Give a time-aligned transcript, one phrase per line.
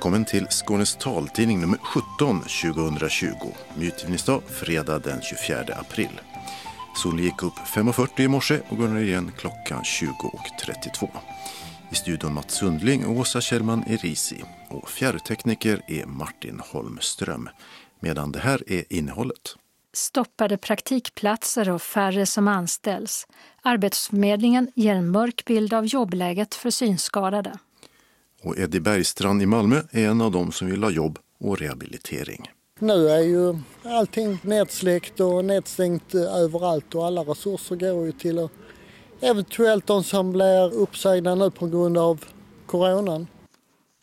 [0.00, 3.26] Välkommen till Skånes taltidning nummer 17 2020
[3.74, 6.20] med utgivningsdag fredag den 24 april.
[6.96, 11.08] Solen gick upp 5.40 i morse och går ner igen klockan 20.32.
[11.90, 17.48] I studion Mats Sundling och Åsa Kjellman Erisi och fjärrtekniker är Martin Holmström.
[18.00, 19.56] Medan det här är innehållet.
[19.92, 23.26] Stoppade praktikplatser och färre som anställs.
[23.62, 27.58] Arbetsförmedlingen ger en mörk bild av jobbläget för synskadade.
[28.42, 32.50] Och Eddie Bergstrand i Malmö är en av dem som vill ha jobb och rehabilitering.
[32.78, 38.50] Nu är ju allting nedsläckt och nedstängt överallt och alla resurser går ju till att
[39.20, 42.24] eventuellt de som blir uppsagda nu på grund av
[42.66, 43.26] coronan.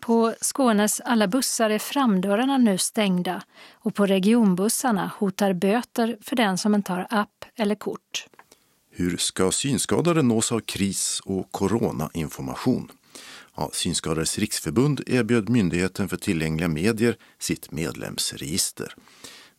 [0.01, 6.57] På Skånes alla bussar är framdörrarna nu stängda och på regionbussarna hotar böter för den
[6.57, 8.25] som inte har app eller kort.
[8.91, 12.91] Hur ska synskadade nås av kris och coronainformation?
[13.57, 18.95] Ja, Synskadades riksförbund erbjöd Myndigheten för tillgängliga medier sitt medlemsregister.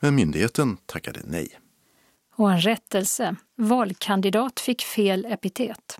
[0.01, 1.49] Men myndigheten tackade nej.
[2.35, 3.37] Och en rättelse.
[3.57, 5.99] Valkandidat fick fel epitet.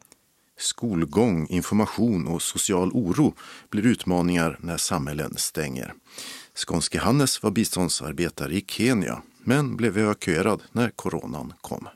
[0.59, 3.35] Skolgång, information och social oro
[3.71, 5.95] blir utmaningar när samhällen stänger.
[6.55, 11.89] Skånske Hannes var biståndsarbetare i Kenya men blev evakuerad när coronan kom.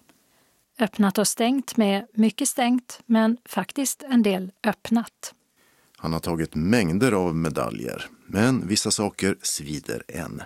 [0.78, 5.34] Öppnat och stängt med mycket stängt, men faktiskt en del öppnat.
[6.02, 10.42] Han har tagit mängder av medaljer, men vissa saker svider än.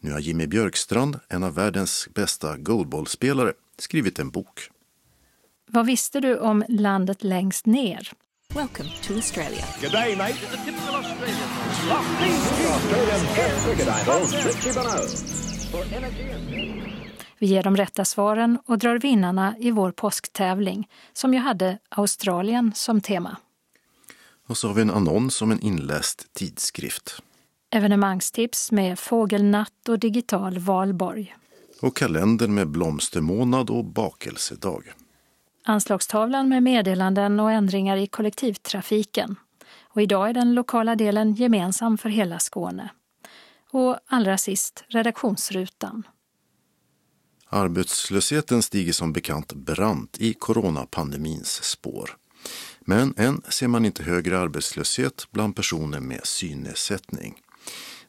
[0.00, 4.70] Nu har Jimmy Björkstrand, en av världens bästa goalballspelare, skrivit en bok.
[5.70, 8.12] Vad visste du om landet längst ner?
[8.54, 9.64] Welcome to Australia.
[9.80, 10.32] G'day, mate.
[10.32, 11.54] The typical Australian.
[17.38, 22.72] Vi ger de rätta svaren och drar vinnarna i vår påsktävling som ju hade Australien
[22.74, 23.36] som tema.
[24.46, 27.22] Och så har vi en annons om en inläst tidskrift.
[27.70, 31.36] Evenemangstips med fågelnatt och digital valborg.
[31.80, 34.92] Och kalendern med blomstermånad och bakelsedag.
[35.64, 39.36] Anslagstavlan med meddelanden och ändringar i kollektivtrafiken.
[39.82, 42.88] Och idag är den lokala delen gemensam för hela Skåne.
[43.70, 46.02] Och allra sist redaktionsrutan.
[47.48, 52.16] Arbetslösheten stiger som bekant brant i coronapandemins spår.
[52.84, 57.34] Men än ser man inte högre arbetslöshet bland personer med synnedsättning.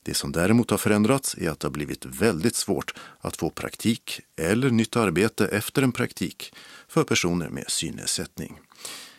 [0.05, 4.19] Det som däremot har förändrats är att det har blivit väldigt svårt att få praktik
[4.49, 6.55] eller nytt arbete efter en praktik
[6.87, 8.59] för personer med synnedsättning.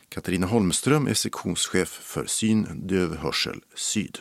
[0.08, 4.18] Katarina Holmström är sektionschef för Syn, döv, hörsel Syd.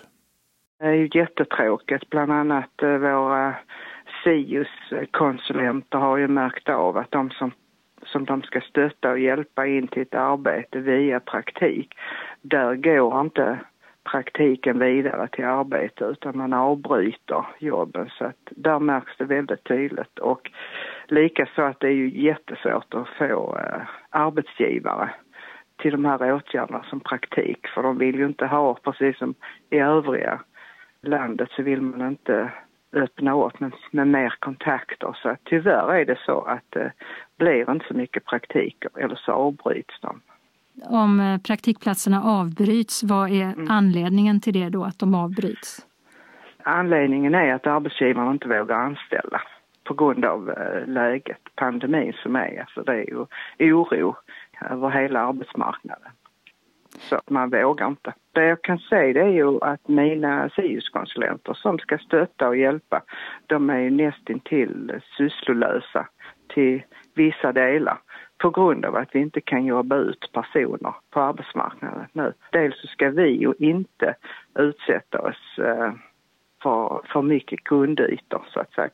[0.79, 3.55] Det är ju jättetråkigt, bland annat eh, våra
[4.23, 7.51] SIUS-konsulenter har ju märkt av att de som,
[8.15, 11.93] som de ska stötta och hjälpa in till ett arbete via praktik,
[12.41, 13.59] där går inte
[14.11, 18.09] praktiken vidare till arbete utan man avbryter jobben.
[18.17, 20.19] Så att där märks det väldigt tydligt.
[20.19, 20.51] Och
[21.07, 25.09] likaså att det är ju jättesvårt att få eh, arbetsgivare
[25.77, 27.67] till de här åtgärderna som praktik.
[27.67, 29.33] För de vill ju inte ha, precis som
[29.69, 30.39] i övriga
[31.01, 32.51] landet så vill man inte
[32.95, 35.17] öppna upp med, med mer kontakter.
[35.21, 36.87] Så att tyvärr är det så att eh,
[37.37, 40.21] blir inte så mycket praktiker eller så avbryts de.
[40.83, 43.67] Om eh, praktikplatserna avbryts, vad är mm.
[43.69, 45.85] anledningen till det då, att de avbryts?
[46.63, 49.41] Anledningen är att arbetsgivarna inte vågar anställa
[49.83, 52.59] på grund av eh, läget, pandemin som är.
[52.59, 53.05] Alltså det är
[53.65, 54.15] ju oro
[54.69, 56.11] över hela arbetsmarknaden.
[56.99, 58.13] Så man vågar inte.
[58.31, 63.01] Det jag kan säga det är ju att mina SIUS-konsulenter som ska stötta och hjälpa,
[63.45, 66.07] de är ju nästintill sysslolösa
[66.55, 66.83] till
[67.13, 67.97] vissa delar
[68.37, 72.33] på grund av att vi inte kan jobba ut personer på arbetsmarknaden nu.
[72.51, 74.15] Dels så ska vi ju inte
[74.59, 75.93] utsätta oss eh,
[76.63, 78.89] för, för mycket kundytor så att säga.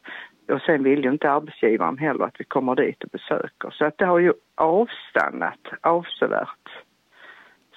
[0.50, 3.70] Och sen vill ju inte arbetsgivaren heller att vi kommer dit och besöker.
[3.72, 6.70] Så att det har ju avstannat avsevärt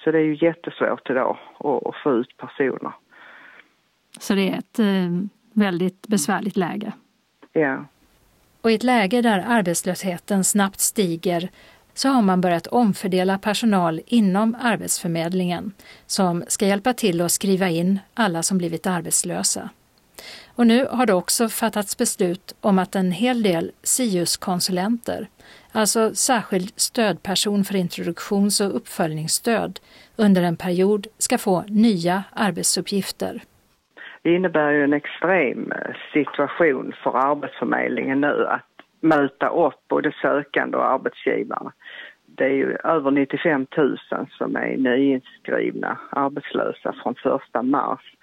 [0.03, 2.91] så det är ju jättesvårt idag att, få ut personer.
[4.19, 4.85] Så det är ett eh,
[5.53, 6.93] väldigt besvärligt läge?
[7.53, 7.85] Ja.
[8.65, 11.49] Och i ett läge där arbetslösheten snabbt stiger
[11.93, 15.71] så har man börjat omfördela personal inom Arbetsförmedlingen
[16.07, 19.69] som ska hjälpa till att skriva in alla som blivit arbetslösa.
[20.47, 25.29] Och nu har det också fattats beslut om att en hel del SIUS-konsulenter
[25.71, 29.79] alltså särskild stödperson för introduktions och uppföljningsstöd,
[30.15, 33.43] under en period ska få nya arbetsuppgifter.
[34.25, 40.77] Det innebär ju en extrem eh, situation för Arbetsförmedlingen nu att möta upp både sökande
[40.77, 41.71] och arbetsgivare.
[42.25, 43.97] Det är ju över 95 000
[44.29, 47.15] som är nyinskrivna arbetslösa från
[47.57, 48.15] 1 mars.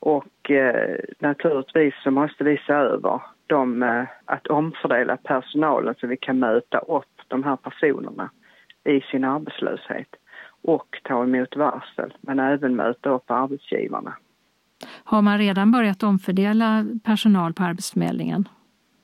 [0.00, 6.16] Och eh, naturligtvis så måste vi se över de, eh, att omfördela personalen så vi
[6.16, 8.30] kan möta upp de här personerna
[8.84, 10.08] i sin arbetslöshet
[10.62, 14.14] och ta emot varsel men även möta upp arbetsgivarna.
[15.04, 18.48] Har man redan börjat omfördela personal på Arbetsförmedlingen?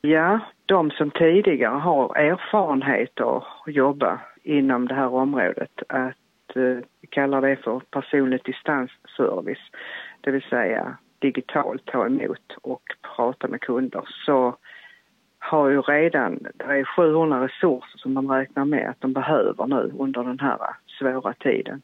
[0.00, 6.84] Ja, de som tidigare har erfarenhet av att jobba inom det här området, att eh,
[7.00, 9.70] vi kallar det för personlig distansservice,
[10.20, 12.82] det vill säga digitalt ta emot och
[13.16, 14.56] prata med kunder, så
[15.38, 19.92] har ju redan, det är 700 resurser som de räknar med att de behöver nu
[19.98, 20.58] under den här
[20.98, 21.82] svåra tiden.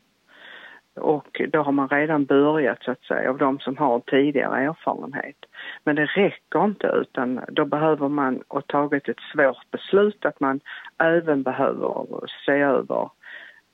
[1.00, 5.37] Och då har man redan börjat så att säga av de som har tidigare erfarenhet.
[5.85, 10.61] Men det räcker inte utan då behöver man och tagit ett svårt beslut att man
[10.99, 12.06] även behöver
[12.47, 13.11] se över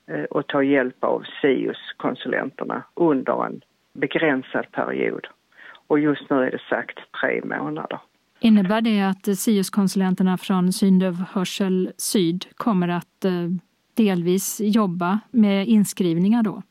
[0.07, 3.61] eh, och ta hjälp av SIUS-konsulenterna under en
[3.93, 5.27] begränsad period.
[5.87, 7.99] Och just nu är det sagt tre månader.
[8.39, 13.31] Innebär det att SIUS-konsulenterna från Syndöv Hörsel Syd kommer att eh,
[13.93, 16.61] delvis jobba med inskrivningar då?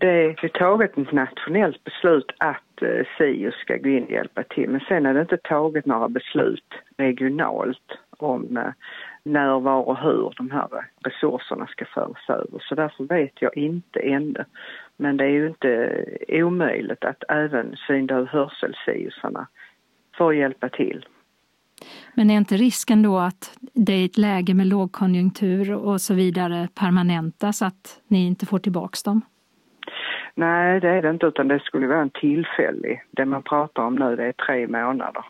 [0.00, 4.70] Det är taget ett nationellt beslut att eh, SIUS ska gå in och hjälpa till
[4.70, 8.72] men sen är det inte taget några beslut regionalt om eh,
[9.22, 10.68] när, var och hur de här
[11.04, 12.62] resurserna ska föras över.
[12.68, 14.44] Så därför vet jag inte ännu.
[14.96, 19.46] Men det är ju inte omöjligt att även syndöv hörsel-SIUSarna
[20.18, 21.06] får hjälpa till.
[22.14, 26.68] Men är inte risken då att det i ett läge med lågkonjunktur och så vidare
[26.74, 29.22] permanentas, att ni inte får tillbaks dem?
[30.38, 33.02] Nej, det är det inte, utan det skulle vara en tillfällig.
[33.10, 35.24] Det man pratar om nu det är tre månader.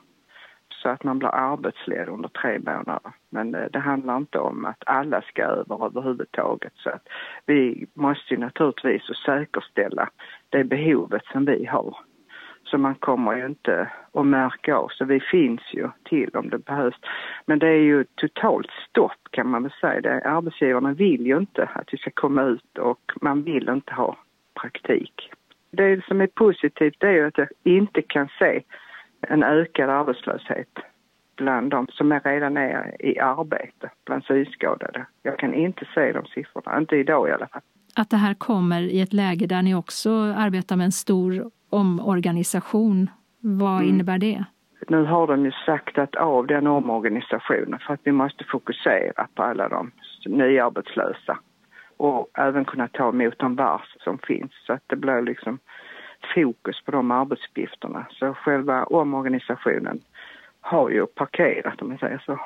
[0.82, 3.12] Så att man blir arbetsled under tre månader.
[3.30, 6.72] Men det, det handlar inte om att alla ska över överhuvudtaget.
[6.76, 7.08] Så att
[7.46, 10.08] vi måste ju naturligtvis säkerställa
[10.48, 11.96] det behovet som vi har.
[12.64, 14.88] Så man kommer ju inte att märka av.
[14.88, 16.96] Så vi finns ju till om det behövs.
[17.46, 20.00] Men det är ju totalt stopp kan man väl säga.
[20.00, 24.16] Det, arbetsgivarna vill ju inte att vi ska komma ut och man vill inte ha
[24.60, 25.30] praktik.
[25.70, 28.62] Det som är positivt är att jag inte kan se
[29.20, 30.78] en ökad arbetslöshet
[31.36, 35.06] bland de som är redan är i arbete, bland synskadade.
[35.22, 37.62] Jag kan inte se de siffrorna, inte idag i alla fall.
[37.96, 43.10] Att det här kommer i ett läge där ni också arbetar med en stor omorganisation,
[43.40, 43.88] vad mm.
[43.88, 44.44] innebär det?
[44.88, 49.68] Nu har de ju saktat av den omorganisationen för att vi måste fokusera på alla
[49.68, 49.90] de
[50.26, 51.38] nyarbetslösa
[51.98, 55.58] och även kunna ta emot de vars som finns så att det blir liksom
[56.34, 58.06] fokus på de arbetsuppgifterna.
[58.10, 60.00] Så själva omorganisationen
[60.60, 62.40] har ju parkerat om jag säger så.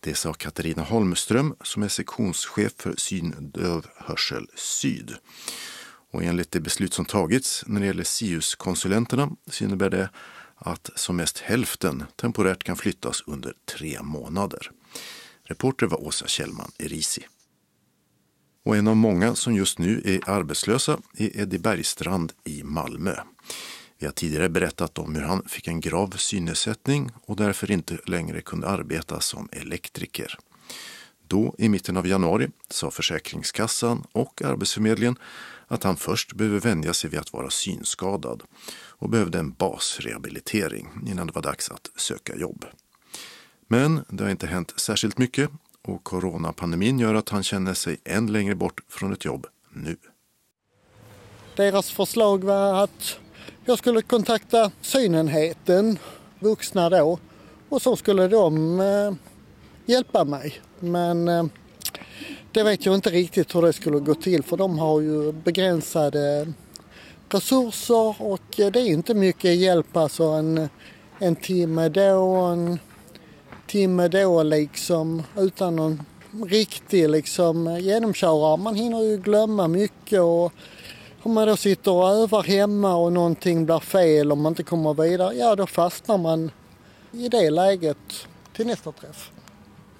[0.00, 5.10] Det sa Katarina Holmström som är sektionschef för syndövhörsel Syd.
[6.12, 10.10] Och enligt det beslut som tagits när det gäller SIUS-konsulenterna så innebär det
[10.56, 14.70] att som mest hälften temporärt kan flyttas under tre månader.
[15.44, 17.22] Reporter var Åsa Kjellman Erisi.
[18.64, 23.14] Och en av många som just nu är arbetslösa är Eddie Bergstrand i Malmö.
[23.98, 28.40] Vi har tidigare berättat om hur han fick en grav synnedsättning och därför inte längre
[28.40, 30.38] kunde arbeta som elektriker.
[31.26, 35.16] Då, i mitten av januari, sa Försäkringskassan och Arbetsförmedlingen
[35.68, 41.26] att han först behöver vänja sig vid att vara synskadad och behövde en basrehabilitering innan
[41.26, 42.64] det var dags att söka jobb.
[43.68, 45.50] Men det har inte hänt särskilt mycket
[45.88, 49.96] och coronapandemin gör att han känner sig än längre bort från ett jobb nu.
[51.56, 53.18] Deras förslag var att
[53.64, 55.98] jag skulle kontakta synenheten,
[56.38, 57.18] vuxna då,
[57.68, 59.12] och så skulle de eh,
[59.86, 60.60] hjälpa mig.
[60.80, 61.44] Men eh,
[62.52, 66.52] det vet jag inte riktigt hur det skulle gå till för de har ju begränsade
[67.28, 70.68] resurser och eh, det är inte mycket hjälp alltså en,
[71.18, 72.78] en timme då, en
[73.70, 76.02] timme då liksom utan någon
[76.44, 78.56] riktig liksom eh, genomkörare.
[78.56, 80.52] Man hinner ju glömma mycket och
[81.22, 84.94] om man då sitter och övar hemma och någonting blir fel och man inte kommer
[84.94, 86.50] vidare, ja då fastnar man
[87.12, 89.30] i det läget till nästa träff.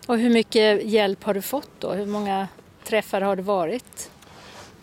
[0.07, 1.93] Och hur mycket hjälp har du fått då?
[1.93, 2.49] Hur många
[2.85, 4.11] träffar har det varit?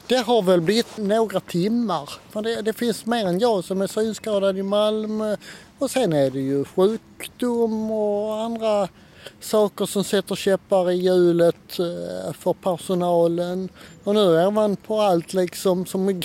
[0.10, 2.10] Det har väl blivit några timmar.
[2.30, 5.38] För det, det finns mer än jag som är synskadad i Malmö.
[5.80, 8.88] Och sen är det ju sjukdom och andra
[9.40, 13.70] saker som sätter käppar i hjulet eh, för personalen.
[14.04, 16.22] Och nu är man på allt liksom som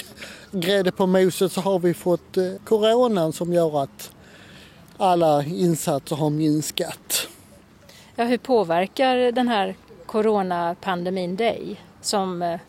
[0.50, 4.10] grädde på moset så har vi fått eh, coronan som gör att
[4.96, 7.28] alla insatser har minskat.
[8.16, 9.74] Ja, hur påverkar den här
[10.06, 12.60] coronapandemin dig som eh,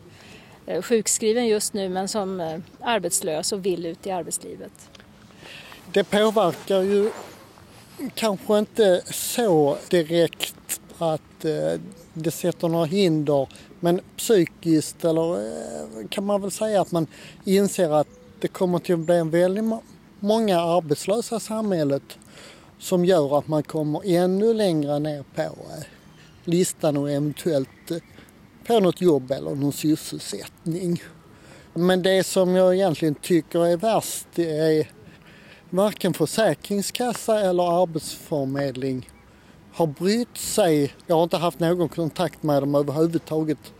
[0.65, 4.71] Eh, sjukskriven just nu men som eh, arbetslös och vill ut i arbetslivet?
[5.91, 7.09] Det påverkar ju
[8.13, 11.79] kanske inte så direkt att eh,
[12.13, 13.47] det sätter några hinder
[13.79, 15.53] men psykiskt eller
[16.09, 17.07] kan man väl säga att man
[17.43, 18.07] inser att
[18.39, 19.65] det kommer till att bli en väldigt
[20.19, 22.17] många arbetslösa i samhället
[22.79, 25.55] som gör att man kommer ännu längre ner på
[26.43, 27.91] listan och eventuellt
[28.67, 31.01] på något jobb eller någon sysselsättning.
[31.73, 34.91] Men det som jag egentligen tycker är värst det är
[35.69, 39.09] varken Försäkringskassa eller Arbetsförmedling
[39.73, 40.93] har brytt sig.
[41.07, 43.73] Jag har inte haft någon kontakt med dem överhuvudtaget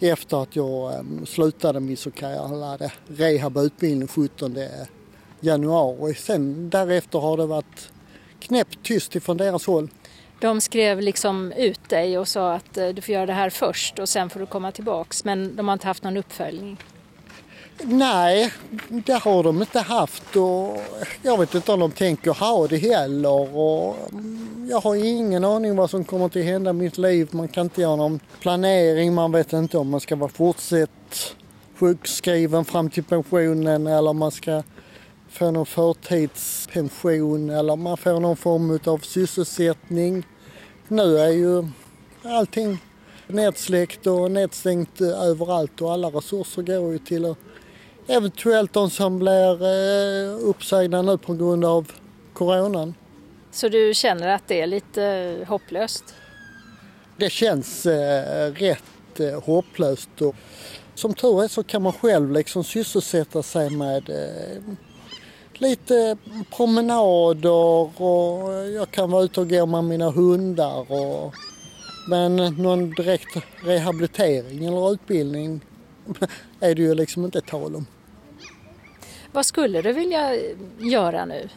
[0.00, 4.56] efter att jag ehm, slutade min så kallade rehabutbildning 17
[5.40, 6.14] januari.
[6.14, 7.92] Sen därefter har det varit
[8.40, 9.90] knäppt tyst ifrån deras håll.
[10.44, 13.98] De skrev liksom ut dig och sa att eh, du får göra det här först
[13.98, 16.78] och sen får du komma tillbaks men de har inte haft någon uppföljning?
[17.82, 18.52] Nej,
[18.88, 20.82] det har de inte haft och
[21.22, 23.56] jag vet inte om de tänker ha det heller.
[23.56, 27.28] Och mm, jag har ingen aning vad som kommer att hända i mitt liv.
[27.30, 31.34] Man kan inte göra någon planering, man vet inte om man ska vara fortsatt
[31.78, 34.62] sjukskriven fram till pensionen eller om man ska
[35.28, 40.24] få någon förtidspension eller man får någon form av sysselsättning.
[40.88, 41.64] Nu är ju
[42.22, 42.78] allting
[43.26, 47.38] nedsläckt och nedstängt överallt och alla resurser går ju till att
[48.06, 51.92] eventuellt de som blir eh, uppsagda nu på grund av
[52.32, 52.94] coronan.
[53.50, 56.14] Så du känner att det är lite hopplöst?
[57.16, 60.22] Det känns eh, rätt eh, hopplöst.
[60.22, 60.34] Och
[60.94, 64.10] som tur är så kan man själv liksom sysselsätta sig med
[65.64, 66.16] lite
[66.56, 70.92] promenader och jag kan vara ute och gå med mina hundar.
[70.92, 71.34] Och,
[72.08, 75.60] men någon direkt rehabilitering eller utbildning
[76.60, 77.86] är det ju liksom inte tal om.
[79.32, 80.36] Vad skulle du vilja
[80.78, 81.48] göra nu?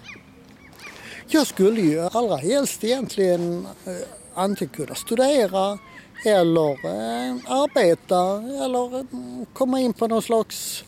[1.27, 5.77] Jag skulle ju allra helst egentligen eh, antingen kunna studera
[6.25, 8.21] eller eh, arbeta
[8.65, 10.83] eller mm, komma in på någon slags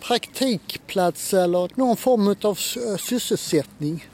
[0.00, 2.54] praktikplats eller någon form av
[2.98, 4.08] sysselsättning.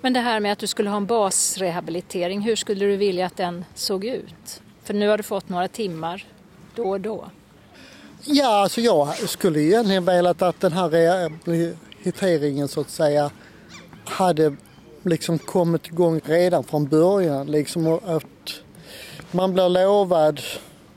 [0.00, 3.36] Men det här med att du skulle ha en basrehabilitering, hur skulle du vilja att
[3.36, 4.62] den såg ut?
[4.84, 6.26] För nu har du fått några timmar
[6.74, 7.30] då och då.
[8.24, 13.30] Ja, alltså jag skulle egentligen velat att den här rehabiliteringen så att säga
[14.04, 14.56] hade
[15.02, 17.46] liksom kommit igång redan från början.
[17.46, 18.62] Liksom att
[19.30, 20.40] man blir lovad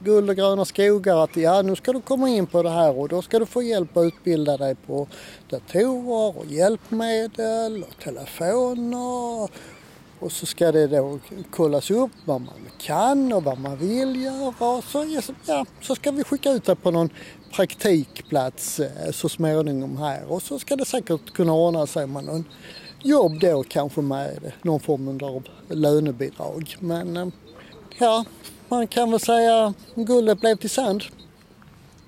[0.03, 3.09] guld och gröna skogar att ja, nu ska du komma in på det här och
[3.09, 5.07] då ska du få hjälp att utbilda dig på
[5.49, 9.49] datorer och hjälpmedel och telefoner
[10.19, 11.19] och så ska det då
[11.51, 14.81] kollas upp vad man kan och vad man vill göra.
[14.81, 17.09] Så, ja, så ska vi skicka ut det på någon
[17.51, 22.45] praktikplats eh, så småningom här och så ska det säkert kunna ordna sig med någon
[23.03, 26.75] jobb då kanske med någon form av lönebidrag.
[26.79, 27.27] Men eh,
[27.97, 28.25] ja,
[28.69, 31.03] man kan väl säga guldet blev till sand.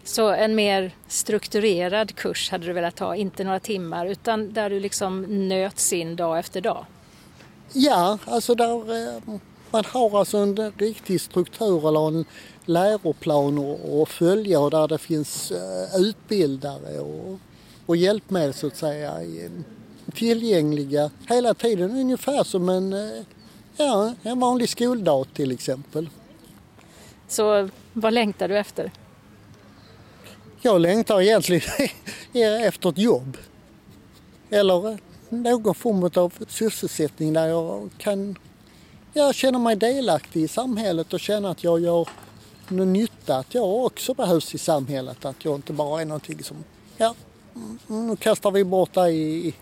[0.03, 4.79] Så en mer strukturerad kurs hade du velat ha, inte några timmar utan där du
[4.79, 6.85] liksom nöts in dag efter dag?
[7.73, 9.21] Ja, alltså där eh,
[9.71, 12.25] man har alltså en riktig struktur eller en
[12.65, 17.39] läroplan att följa och där det finns eh, utbildare och,
[17.85, 19.13] och hjälpmedel så att säga
[20.15, 21.91] tillgängliga hela tiden.
[21.91, 23.23] Ungefär som en, eh,
[23.77, 26.09] ja, en vanlig skoldag till exempel.
[27.31, 28.91] Så vad längtar du efter?
[30.61, 31.89] Jag längtar egentligen
[32.63, 33.37] efter ett jobb.
[34.49, 34.97] Eller
[35.29, 38.35] någon form av sysselsättning där jag kan
[39.13, 42.09] jag känna mig delaktig i samhället och känna att jag gör
[42.67, 45.25] någon nytta, att jag också behövs i samhället.
[45.25, 46.63] Att jag inte bara är någonting som,
[46.97, 47.15] ja,
[47.55, 49.53] mm, nu kastar vi bort dig i,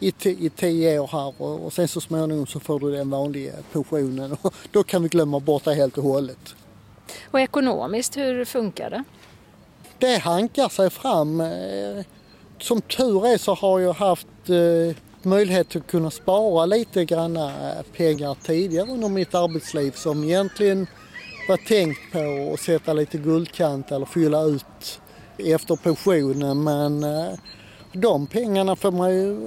[0.00, 3.52] i, i tio år här och, och sen så småningom så får du den vanliga
[3.72, 6.54] pensionen och då kan vi glömma bort dig helt och hållet.
[7.30, 9.04] Och ekonomiskt, hur funkar det?
[9.98, 11.40] Det hankar sig fram.
[11.40, 12.04] Eh,
[12.58, 17.52] som tur är så har jag haft eh, möjlighet att kunna spara lite grann eh,
[17.96, 20.86] pengar tidigare under mitt arbetsliv som egentligen
[21.48, 25.00] var tänkt på att sätta lite guldkant eller fylla ut
[25.38, 27.06] efter pensionen men
[27.92, 29.38] de pengarna får man ju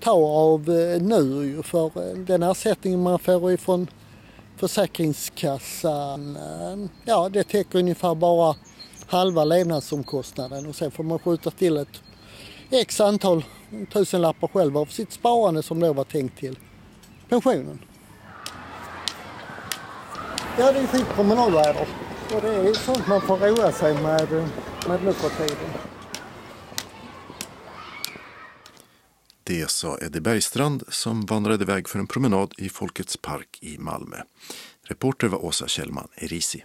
[0.00, 0.68] ta av
[1.00, 3.86] nu för den ersättningen man får ifrån
[4.60, 8.56] Försäkringskassan, eh, ja det täcker ungefär bara
[9.06, 12.02] halva levnadsomkostnaden och sen får man skjuta till ett
[12.70, 13.44] x antal
[13.92, 16.58] tusenlappar själv av sitt sparande som då var tänkt till
[17.28, 17.78] pensionen.
[20.58, 21.86] Ja, det är fint promenadväder
[22.34, 24.46] och det är sånt man får roa sig med, eh,
[24.88, 25.89] med nu för tiden.
[29.50, 34.16] Det sa Eddie Bergstrand som vandrade iväg för en promenad i Folkets park i Malmö.
[34.86, 36.64] Reporter var Åsa Kjellman Erisi.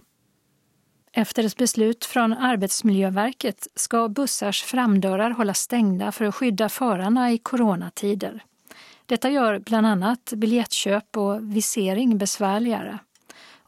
[1.12, 7.38] Efter ett beslut från Arbetsmiljöverket ska bussars framdörrar hållas stängda för att skydda förarna i
[7.38, 8.44] coronatider.
[9.06, 12.98] Detta gör bland annat biljettköp och visering besvärligare.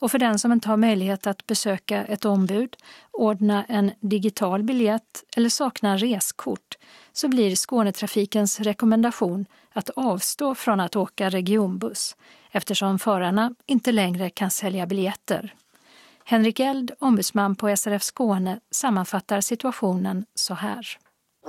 [0.00, 2.76] Och för den som inte har möjlighet att besöka ett ombud,
[3.10, 6.76] ordna en digital biljett eller saknar reskort
[7.20, 12.16] så blir Skånetrafikens rekommendation att avstå från att åka regionbuss
[12.50, 15.54] eftersom förarna inte längre kan sälja biljetter.
[16.24, 20.98] Henrik Eld, ombudsman på SRF Skåne, sammanfattar situationen så här.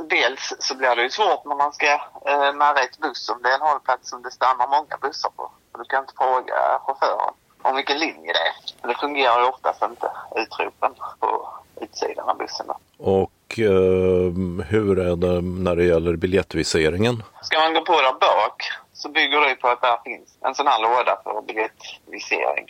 [0.10, 3.50] Dels så blir det ju svårt när man ska eh, med rätt buss om det
[3.50, 5.52] är en hållplats som det stannar många bussar på.
[5.78, 8.88] Du kan inte fråga chauffören om vilken linje det är.
[8.88, 12.66] Det fungerar ju oftast inte utropen på utsidan av bussen.
[12.98, 17.24] Och eh, hur är det när det gäller biljettviseringen?
[17.42, 20.68] Ska man gå på där bak så bygger det på att där finns en sån
[20.68, 22.66] här låda för biljettvisering.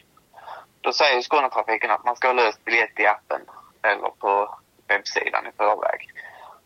[0.81, 3.41] Då säger Skånetrafiken att man ska ha löst biljett i appen
[3.81, 4.55] eller på
[4.87, 6.09] webbsidan i förväg.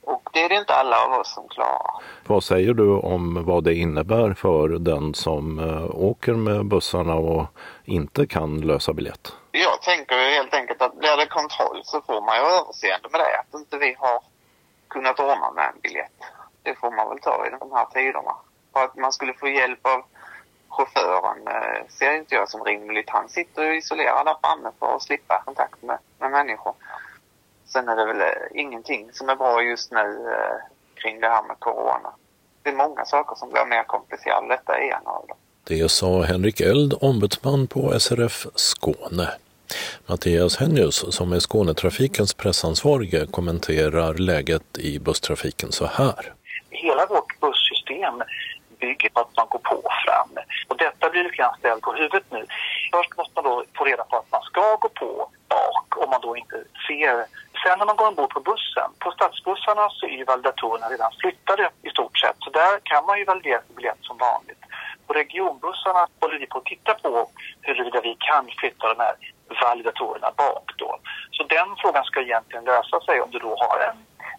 [0.05, 1.91] Och det är det inte alla av oss som klarar.
[2.27, 7.45] Vad säger du om vad det innebär för den som eh, åker med bussarna och
[7.85, 9.33] inte kan lösa biljett?
[9.55, 13.39] Jag tänker helt enkelt att blir det kontroll så får man ju överseende med det.
[13.39, 14.23] Att inte vi har
[14.87, 16.19] kunnat ordna med en biljett.
[16.63, 18.35] Det får man väl ta i de här tiderna.
[18.73, 20.05] För att man skulle få hjälp av
[20.69, 23.09] chauffören eh, ser inte jag som rimligt.
[23.09, 26.73] Han sitter ju isolerad där framme för att slippa kontakt med, med människor.
[27.65, 30.57] Sen är det väl eh, ingenting som är bra just nu eh,
[30.95, 32.13] kring det här med corona.
[32.63, 34.47] Det är många saker som blir mer komplicerade.
[34.47, 35.37] Detta är en av dem.
[35.67, 39.27] Det sa Henrik Eld, ombudsman på SRF Skåne.
[40.05, 46.33] Mattias Henjus, som är Skånetrafikens pressansvarige, kommenterar läget i busstrafiken så här.
[46.69, 48.23] Hela vårt bussystem
[48.79, 50.29] bygger på att man går på fram.
[50.67, 52.45] Och detta blir lite grann ställt på huvudet nu.
[52.93, 56.21] Först måste man då få reda på att man ska gå på bak om man
[56.21, 57.15] då inte ser.
[57.63, 61.69] Sen när man går ombord på bussen, på stadsbussarna så är ju validatorerna redan flyttade
[61.87, 62.35] i stort sett.
[62.39, 64.62] Så där kan man ju validera sin biljett som vanligt.
[65.13, 67.29] Regionbussarna håller vi på att titta på
[67.61, 69.15] huruvida vi kan flytta de här
[69.61, 70.99] validatorerna bak då.
[71.31, 73.97] Så den frågan ska egentligen lösa sig om du då har en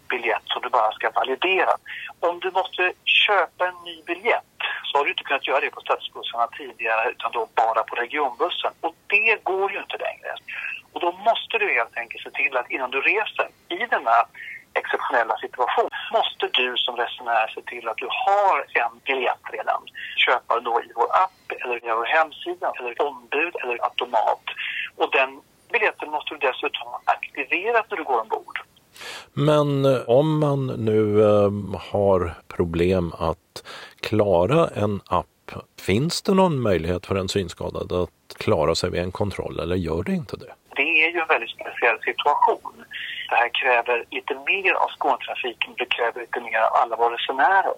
[0.09, 1.73] biljett som du bara ska validera.
[2.19, 5.81] Om du måste köpa en ny biljett så har du inte kunnat göra det på
[5.81, 8.73] stadsbussarna tidigare utan då bara på regionbussen.
[8.81, 10.31] Och det går ju inte längre.
[10.93, 14.17] Och då måste du helt enkelt se till att innan du reser i denna
[14.73, 19.81] exceptionella situation måste du som resenär se till att du har en biljett redan.
[20.25, 24.43] Köpa då i vår app eller via vår hemsida eller ombud eller automat.
[24.95, 25.41] Och den
[25.71, 28.59] biljetten måste du dessutom ha aktiverat när du går ombord.
[29.33, 31.51] Men eh, om man nu eh,
[31.91, 33.63] har problem att
[33.99, 39.11] klara en app, finns det någon möjlighet för en synskadad att klara sig vid en
[39.11, 40.53] kontroll eller gör det inte det?
[40.75, 42.85] Det är ju en väldigt speciell situation.
[43.29, 47.73] Det här kräver lite mer av Skånetrafiken, det kräver lite mer av alla våra resenärer.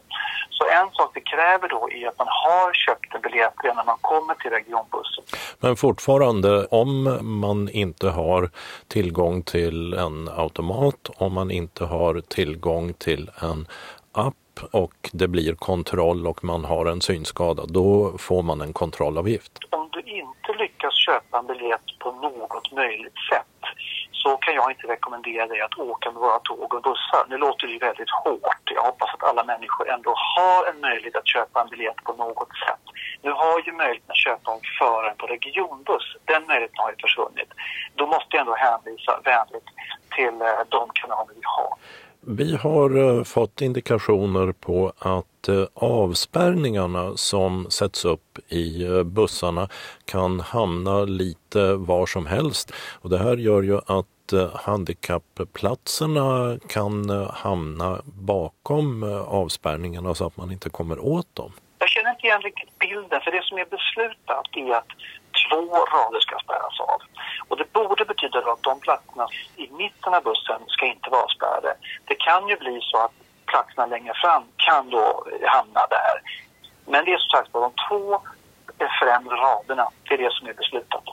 [0.50, 3.86] Så en sak det kräver då är att man har köpt en biljett redan när
[3.86, 5.24] man kommer till regionbussen.
[5.60, 8.50] Men fortfarande, om man inte har
[8.88, 13.68] tillgång till en automat, om man inte har tillgång till en
[14.12, 14.34] app
[14.72, 19.52] och det blir kontroll och man har en synskada, då får man en kontrollavgift.
[19.70, 23.57] Om du inte lyckas köpa en biljett på något möjligt sätt
[24.24, 27.24] så kan jag inte rekommendera dig att åka med våra tåg och bussar.
[27.30, 28.64] Nu låter det ju väldigt hårt.
[28.76, 32.52] Jag hoppas att alla människor ändå har en möjlighet att köpa en biljett på något
[32.66, 32.84] sätt.
[33.22, 36.08] Nu har ju möjligheten att köpa om föraren på regionbuss.
[36.26, 37.52] Den möjligheten har ju försvunnit.
[37.96, 39.70] Då måste jag ändå hänvisa vänligt
[40.16, 41.72] till eh, de kanaler vi har.
[42.30, 49.70] Vi har eh, fått indikationer på att eh, avspärrningarna som sätts upp i eh, bussarna
[50.06, 52.74] kan hamna lite var som helst.
[53.02, 54.06] Och det här gör ju att
[54.54, 61.52] handikappplatserna kan hamna bakom avspärrningarna så att man inte kommer åt dem.
[61.80, 64.88] Jag känner inte igen riktigt bilden, för det som är beslutat är att
[65.50, 67.02] två rader ska spärras av.
[67.48, 71.76] Och det borde betyda att de platserna i mitten av bussen ska inte vara spärrade.
[72.06, 73.12] Det kan ju bli så att
[73.46, 76.22] platserna längre fram kan då hamna där.
[76.86, 78.22] Men det är som sagt de två
[79.00, 81.04] främre raderna, det är det som är beslutat.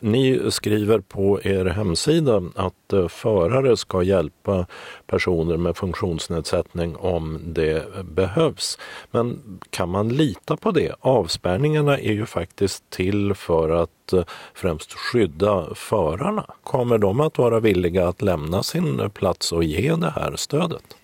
[0.00, 4.66] Ni skriver på er hemsida att eh, förare ska hjälpa
[5.06, 8.78] personer med funktionsnedsättning om det behövs.
[9.10, 10.94] Men kan man lita på det?
[11.00, 14.22] Avspärrningarna är ju faktiskt till för att eh,
[14.54, 16.44] främst skydda förarna.
[16.62, 20.96] Kommer de att vara villiga att lämna sin plats och ge det här stödet?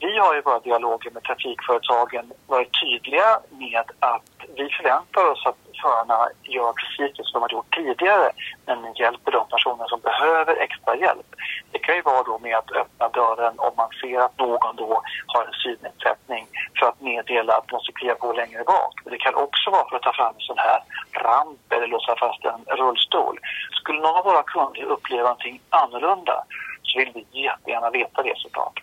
[0.00, 4.22] Vi har i våra dialoger med trafikföretagen varit tydliga med att
[4.56, 8.28] vi förväntar oss att förarna gör precis det som de har gjort tidigare,
[8.66, 11.30] men hjälper de personer som behöver extra hjälp.
[11.72, 15.02] Det kan ju vara då med att öppna dörren om man ser att någon då
[15.26, 16.46] har en synnedsättning
[16.78, 18.94] för att meddela att de ska kliva på längre bak.
[19.04, 20.80] Men det kan också vara för att ta fram en sån här
[21.26, 23.38] ramp eller låsa fast en rullstol.
[23.80, 26.44] Skulle någon av våra kunder uppleva någonting annorlunda
[26.82, 28.82] så vill vi jättegärna veta det såklart.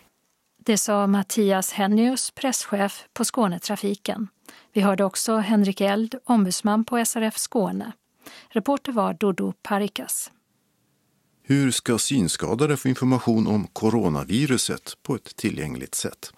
[0.58, 4.28] Det sa Mattias Hennius, presschef på Skånetrafiken.
[4.76, 7.92] Vi hörde också Henrik Eld, ombudsman på SRF Skåne.
[8.48, 10.30] Reporter var Dodo Parikas.
[11.42, 16.32] Hur ska synskadade få information om coronaviruset på ett tillgängligt sätt?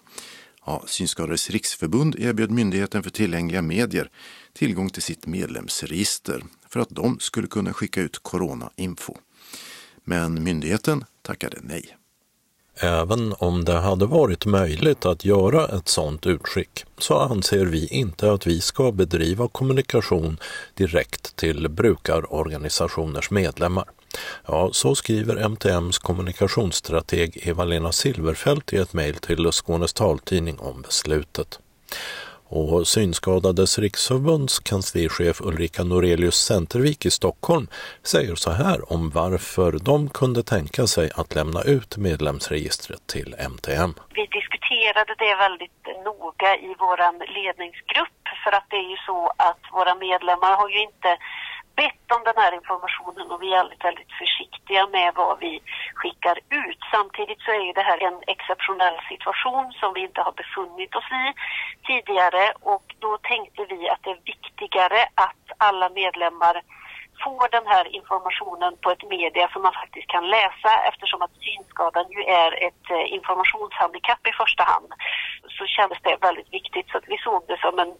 [0.65, 4.09] Ja, Synskadades riksförbund erbjöd Myndigheten för tillgängliga medier
[4.53, 9.17] tillgång till sitt medlemsregister för att de skulle kunna skicka ut coronainfo.
[10.03, 11.98] Men myndigheten tackade nej.
[12.81, 18.31] Även om det hade varit möjligt att göra ett sådant utskick så anser vi inte
[18.31, 20.37] att vi ska bedriva kommunikation
[20.73, 23.85] direkt till brukarorganisationers medlemmar.
[24.45, 31.59] Ja, så skriver MTMs kommunikationsstrateg Eva-Lena Silverfelt i ett mejl till Skånes taltidning om beslutet.
[32.51, 37.67] Och Synskadades riksförbunds kanslichef Ulrika Norelius Centervik i Stockholm
[38.03, 43.93] säger så här om varför de kunde tänka sig att lämna ut medlemsregistret till MTM.
[44.13, 46.99] Vi diskuterade det väldigt noga i vår
[47.37, 51.09] ledningsgrupp för att det är ju så att våra medlemmar har ju inte
[51.81, 55.53] bett om den här informationen och vi är väldigt, väldigt försiktiga med vad vi
[55.99, 56.81] skickar ut.
[56.95, 61.09] Samtidigt så är ju det här en exceptionell situation som vi inte har befunnit oss
[61.23, 61.25] i
[61.89, 66.55] tidigare och då tänkte vi att det är viktigare att alla medlemmar
[67.23, 72.05] får den här informationen på ett media som man faktiskt kan läsa eftersom att synskadan
[72.15, 74.89] ju är ett eh, informationshandikapp i första hand.
[75.57, 77.93] Så kändes det väldigt viktigt så att vi såg det som en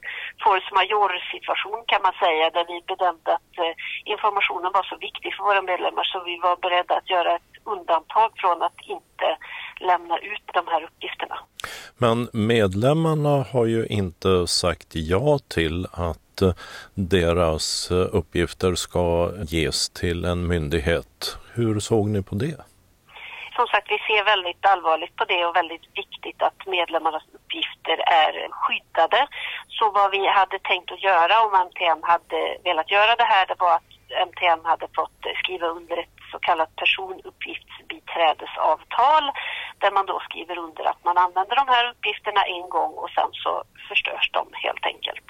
[0.44, 3.74] force majeure situation kan man säga där vi bedömde att eh,
[4.14, 8.30] informationen var så viktig för våra medlemmar så vi var beredda att göra ett undantag
[8.42, 9.28] från att inte
[9.90, 11.38] lämna ut de här uppgifterna.
[11.98, 16.54] Men medlemmarna har ju inte sagt ja till att Eh,
[16.94, 21.38] deras eh, uppgifter ska ges till en myndighet.
[21.54, 22.58] Hur såg ni på det?
[23.56, 28.48] Som sagt, vi ser väldigt allvarligt på det och väldigt viktigt att medlemmarnas uppgifter är
[28.52, 29.28] skyddade.
[29.68, 33.56] Så vad vi hade tänkt att göra om MTM hade velat göra det här, det
[33.60, 33.92] var att
[34.28, 39.32] MTM hade fått skriva under ett så kallat personuppgiftsbiträdesavtal
[39.78, 43.30] där man då skriver under att man använder de här uppgifterna en gång och sen
[43.32, 45.26] så förstörs de helt enkelt.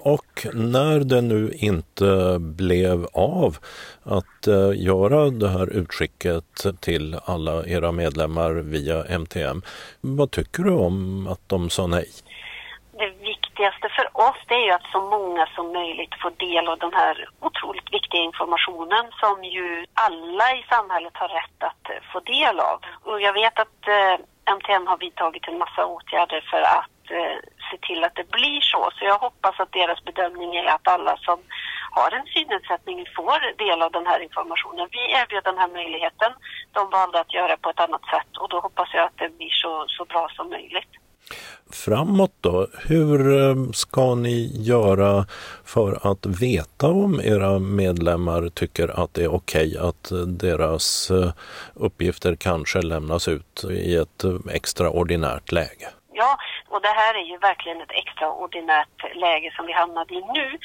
[0.00, 3.56] Och när det nu inte blev av
[4.04, 9.62] att eh, göra det här utskicket till alla era medlemmar via MTM,
[10.00, 12.08] vad tycker du om att de sa nej?
[12.98, 16.78] Det viktigaste för oss det är ju att så många som möjligt får del av
[16.78, 22.20] den här otroligt viktiga informationen som ju alla i samhället har rätt att eh, få
[22.20, 22.78] del av.
[23.04, 24.14] Och jag vet att eh,
[24.54, 27.36] MTM har vidtagit en massa åtgärder för att eh,
[27.70, 28.90] se till att det blir så.
[28.96, 31.38] Så jag hoppas att deras bedömning är att alla som
[31.90, 34.88] har en synnedsättning får del av den här informationen.
[34.90, 36.32] Vi erbjöd den här möjligheten.
[36.72, 39.54] De valde att göra på ett annat sätt och då hoppas jag att det blir
[39.62, 40.92] så, så bra som möjligt.
[41.70, 45.26] Framåt då, hur eh, ska ni göra
[45.64, 51.32] för att veta om era medlemmar tycker att det är okej okay att deras eh,
[51.74, 55.88] uppgifter kanske lämnas ut i ett eh, extraordinärt läge?
[56.18, 60.58] Ja, och det här är ju verkligen ett extraordinärt läge som vi hamnade i nu.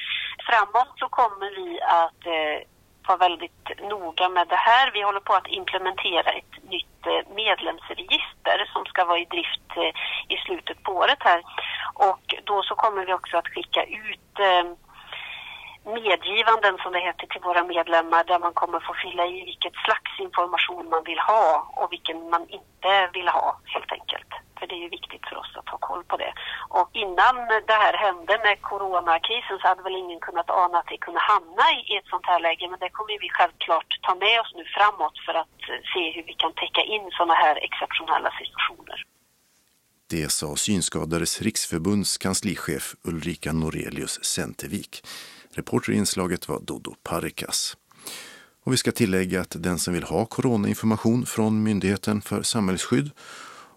[0.48, 2.68] Framåt så kommer vi att eh,
[3.08, 4.92] vara väldigt noga med det här.
[4.94, 9.94] Vi håller på att implementera ett nytt eh, medlemsregister som ska vara i drift eh,
[10.34, 11.42] i slutet på året här.
[11.94, 14.66] Och då så kommer vi också att skicka ut eh,
[15.86, 20.20] medgivanden som det heter till våra medlemmar där man kommer få fylla i vilket slags
[20.20, 24.32] information man vill ha och vilken man inte vill ha helt enkelt.
[24.62, 26.34] För det är ju viktigt för oss att ha koll på det.
[26.80, 27.36] Och innan
[27.70, 31.66] det här hände med coronakrisen så hade väl ingen kunnat ana att det kunde hamna
[31.90, 32.64] i ett sånt här läge.
[32.72, 36.24] Men det kommer vi självklart ta med oss nu framåt för att eh, se hur
[36.30, 39.00] vi kan täcka in sådana här exceptionella situationer.
[40.10, 44.94] Det sa Synskadades riksförbunds kanslichef Ulrika Norelius Centervik.
[45.54, 47.78] Reporter i inslaget var Dodo Parikas.
[48.64, 53.12] Och vi ska tillägga att den som vill ha coronainformation från Myndigheten för samhällsskydd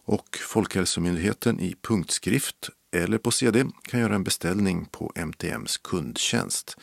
[0.04, 6.76] och Folkhälsomyndigheten i punktskrift eller på CD kan göra en beställning på MTMs kundtjänst.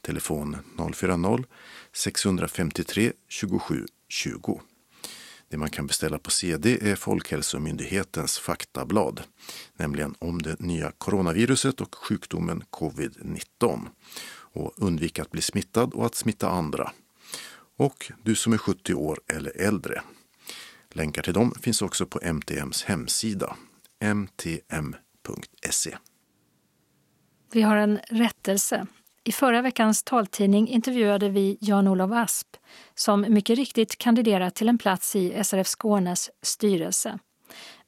[0.00, 4.60] Telefon 040-653 27 20.
[5.48, 9.22] Det man kan beställa på CD är Folkhälsomyndighetens faktablad,
[9.76, 13.86] nämligen om det nya coronaviruset och sjukdomen covid-19
[14.28, 16.92] och undvika att bli smittad och att smitta andra.
[17.76, 20.02] Och du som är 70 år eller äldre.
[20.96, 23.56] Länkar till dem finns också på MTMs hemsida,
[24.00, 25.96] mtm.se.
[27.52, 28.86] Vi har en rättelse.
[29.24, 32.46] I förra veckans taltidning intervjuade vi Jan-Olof Asp
[32.94, 37.18] som mycket riktigt kandiderat till en plats i SRF Skånes styrelse.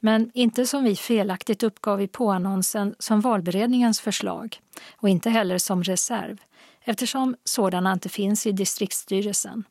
[0.01, 4.61] Men inte som vi felaktigt uppgav i påannonsen som valberedningens förslag
[4.97, 6.39] och inte heller som reserv
[6.85, 9.65] eftersom sådana inte finns i distriktsstyrelsen.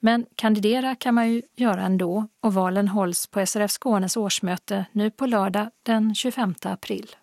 [0.00, 5.10] Men kandidera kan man ju göra ändå och valen hålls på SRF Skånes årsmöte nu
[5.10, 7.16] på lördag den 25 april.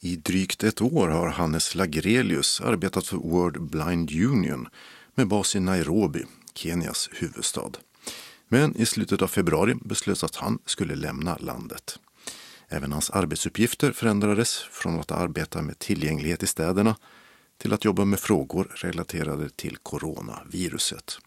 [0.00, 4.68] I drygt ett år har Hannes Lagrelius arbetat för World Blind Union
[5.14, 6.24] med bas i Nairobi,
[6.54, 7.70] Kenias huvudstad.
[8.48, 11.98] Men i slutet av februari beslöts att han skulle lämna landet.
[12.68, 16.96] Även hans arbetsuppgifter förändrades från att arbeta med tillgänglighet i städerna
[17.58, 21.18] till att jobba med frågor relaterade till coronaviruset.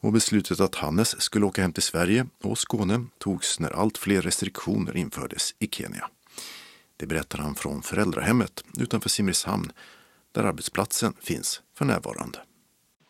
[0.00, 4.22] Och beslutet att Hannes skulle åka hem till Sverige och Skåne togs när allt fler
[4.22, 6.04] restriktioner infördes i Kenya.
[6.96, 9.72] Det berättar han från föräldrahemmet utanför Simrishamn
[10.34, 12.38] där arbetsplatsen finns för närvarande.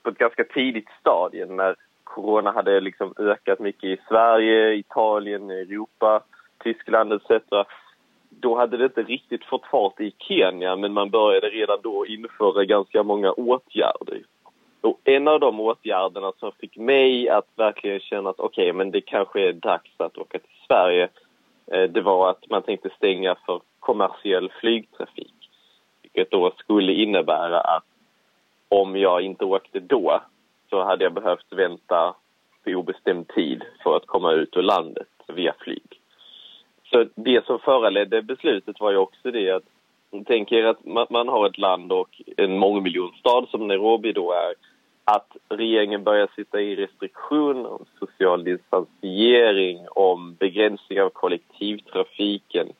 [0.02, 6.22] På ett ganska tidigt stadium när corona hade liksom ökat mycket i Sverige, Italien, Europa,
[6.62, 7.30] Tyskland etc.
[8.44, 12.64] Då hade det inte riktigt fått fart i Kenya men man började redan då införa
[12.64, 14.22] ganska många åtgärder.
[14.80, 18.90] Och en av de åtgärderna som fick mig att verkligen känna att okej, okay, men
[18.90, 21.08] det kanske är dags att åka till Sverige
[21.66, 25.50] eh, det var att man tänkte stänga för kommersiell flygtrafik.
[26.02, 27.84] Vilket då skulle innebära att
[28.68, 30.22] om jag inte åkte då
[30.70, 32.14] så hade jag behövt vänta
[32.64, 36.00] på obestämd tid för att komma ut ur landet via flyg.
[36.94, 39.62] Så det som föranledde beslutet var ju också det att
[40.26, 44.54] Tänk er att man har ett land och en mångmiljonstad som Nairobi då är
[45.04, 52.72] att regeringen börjar sitta i restriktioner om social distansiering, om begränsning av kollektivtrafiken.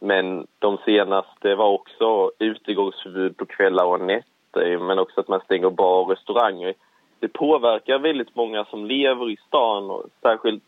[0.00, 5.70] Men de senaste var också utegångsförbud på kvällar och nätter, men också att man stänger
[5.70, 6.74] bar och restauranger.
[7.20, 10.64] Det påverkar väldigt många som lever i stan och särskilt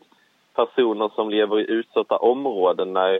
[0.55, 3.19] personer som lever i utsatta områden när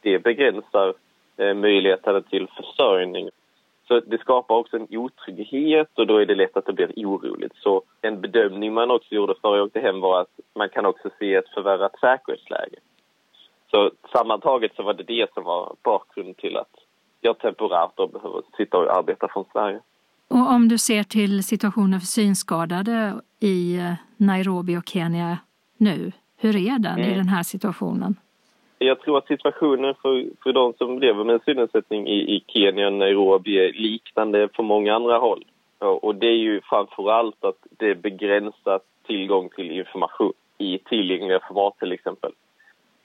[0.00, 0.94] det begränsar
[1.36, 3.30] eh, möjligheterna till försörjning.
[3.88, 7.52] Så det skapar också en otrygghet och då är det lätt att det blir oroligt.
[7.56, 11.10] Så en bedömning man också gjorde före jag åkte hem var att man kan också
[11.18, 12.78] se ett förvärrat säkerhetsläge.
[13.70, 16.74] Så sammantaget så var det det som var bakgrunden till att
[17.20, 19.80] jag temporärt då behöver sitta och arbeta från Sverige.
[20.28, 25.38] Och om du ser till situationen för synskadade i eh, Nairobi och Kenya
[25.76, 26.12] nu,
[26.44, 27.10] hur är den mm.
[27.10, 28.16] i den här situationen?
[28.78, 32.86] Jag tror att situationen för, för de som lever med en synnedsättning i, i Kenya
[32.86, 35.44] och Nairobi är liknande på många andra håll.
[35.78, 41.40] Och det är ju framför allt att det är begränsat tillgång till information i tillgängliga
[41.48, 42.32] format till exempel.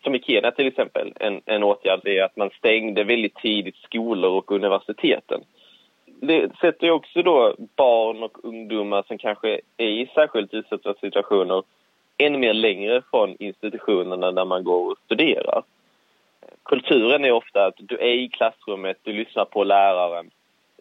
[0.03, 4.31] Som i Kenya till exempel, en, en åtgärd är att man stängde väldigt tidigt skolor
[4.31, 5.41] och universiteten.
[6.05, 11.63] Det sätter också då barn och ungdomar som kanske är i särskilt utsatta situationer
[12.19, 15.63] ännu mer längre från institutionerna där man går och studerar.
[16.63, 20.31] Kulturen är ofta att du är i klassrummet, du lyssnar på läraren,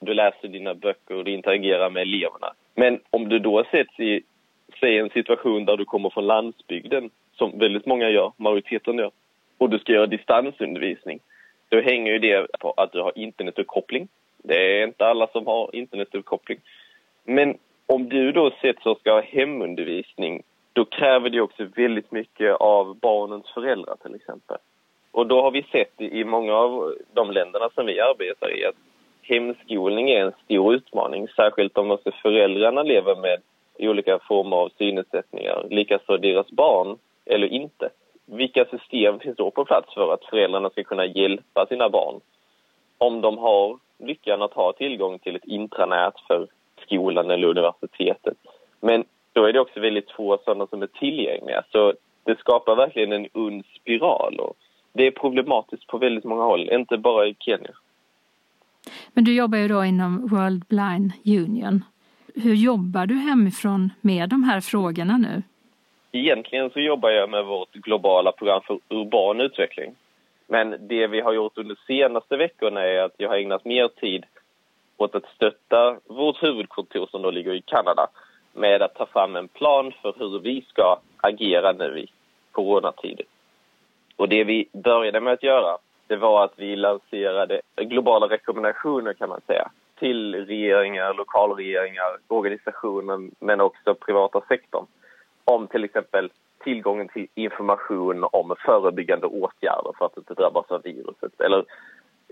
[0.01, 2.53] du läser dina böcker och du interagerar med eleverna.
[2.75, 4.23] Men om du då sätts i
[4.81, 9.11] säg en situation där du kommer från landsbygden, som väldigt många gör, majoriteten gör,
[9.59, 11.21] och du ska göra distansundervisning,
[11.69, 14.09] då hänger ju det på att du har internetuppkoppling.
[14.43, 16.59] Det är inte alla som har internetuppkoppling.
[17.25, 22.57] Men om du då sätts och ska ha hemundervisning då kräver det också väldigt mycket
[22.57, 24.57] av barnens föräldrar till exempel.
[25.11, 28.75] Och då har vi sett i många av de länderna som vi arbetar i att
[29.23, 33.41] hemskolning är en stor utmaning, särskilt om också föräldrarna lever med
[33.79, 37.91] olika former av synnedsättningar, likaså deras barn eller inte.
[38.27, 42.21] Vilka system finns då på plats för att föräldrarna ska kunna hjälpa sina barn?
[42.99, 46.47] Om de har lyckan att ha tillgång till ett intranät för
[46.83, 48.37] skolan eller universitetet.
[48.81, 49.05] Men
[49.39, 51.65] då är det också väldigt få sådana som är tillgängliga.
[51.73, 54.41] Så det skapar verkligen en ond spiral.
[54.41, 54.57] Och
[54.93, 57.71] det är problematiskt på väldigt många håll, inte bara i Kenya.
[59.13, 61.85] Men du jobbar ju då inom World Blind Union.
[62.35, 65.43] Hur jobbar du hemifrån med de här frågorna nu?
[66.13, 69.95] Egentligen så jobbar jag med vårt globala program för urban utveckling.
[70.47, 73.89] Men det vi har gjort under de senaste veckorna är att jag har ägnat mer
[73.89, 74.25] tid
[74.97, 78.09] åt att stötta vårt huvudkontor som då ligger i Kanada
[78.59, 82.09] med att ta fram en plan för hur vi ska agera nu i
[82.53, 83.27] coronatider.
[84.17, 89.29] Och det vi började med att göra, det var att vi lanserade globala rekommendationer kan
[89.29, 94.87] man säga till regeringar, lokalregeringar, organisationer men också privata sektorn
[95.45, 101.41] om till exempel tillgången till information om förebyggande åtgärder för att inte drabbas av viruset
[101.41, 101.65] eller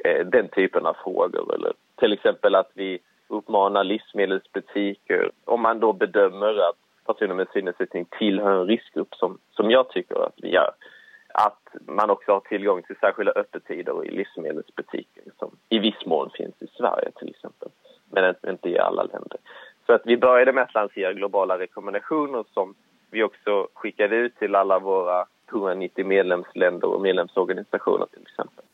[0.05, 1.55] eh, den typen av frågor.
[1.55, 8.05] Eller till exempel att vi uppmanar livsmedelsbutiker om man då bedömer att personer med synnedsättning
[8.19, 10.71] tillhör en riskgrupp som, som jag tycker att vi gör
[11.39, 16.63] att man också har tillgång till särskilda öppettider i livsmedelsbutiker som i viss mån finns
[16.63, 17.69] i Sverige till exempel,
[18.11, 19.39] men inte i alla länder.
[19.87, 22.75] Så att vi började med att lansera globala rekommendationer som
[23.11, 28.65] vi också skickade ut till alla våra 190 medlemsländer och medlemsorganisationer till exempel.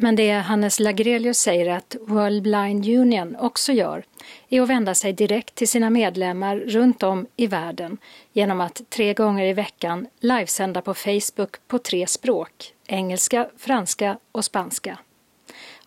[0.00, 4.04] Men det Hannes Lagrelius säger att World Blind Union också gör
[4.48, 7.98] är att vända sig direkt till sina medlemmar runt om i världen
[8.32, 14.44] genom att tre gånger i veckan livesända på Facebook på tre språk, engelska, franska och
[14.44, 14.98] spanska.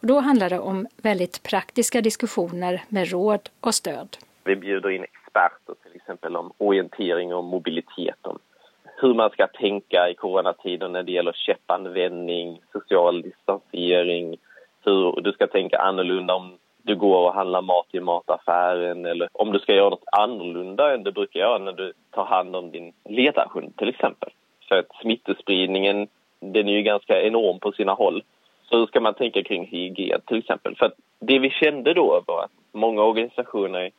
[0.01, 4.17] Och då handlar det om väldigt praktiska diskussioner med råd och stöd.
[4.43, 8.39] Vi bjuder in experter till exempel om orientering och mobilitet, om
[9.01, 14.37] hur man ska tänka i coronatiden när det gäller käppanvändning, social distansering,
[14.85, 19.51] hur du ska tänka annorlunda om du går och handlar mat i mataffären eller om
[19.51, 22.93] du ska göra något annorlunda än du brukar göra när du tar hand om din
[23.05, 24.29] ledarhund till exempel.
[24.67, 26.07] För att smittspridningen,
[26.39, 28.23] den är ju ganska enorm på sina håll.
[28.69, 30.75] Så hur ska man tänka kring hygien till exempel?
[30.75, 33.91] För att det vi kände då var att många organisationer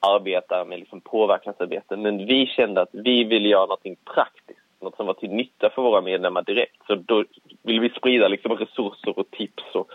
[0.00, 1.96] arbetar med liksom påverkansarbete.
[1.96, 5.82] Men vi kände att vi ville göra något praktiskt, något som var till nytta för
[5.82, 6.76] våra medlemmar direkt.
[6.86, 7.24] Så då
[7.62, 9.90] vill vi sprida liksom resurser och tips och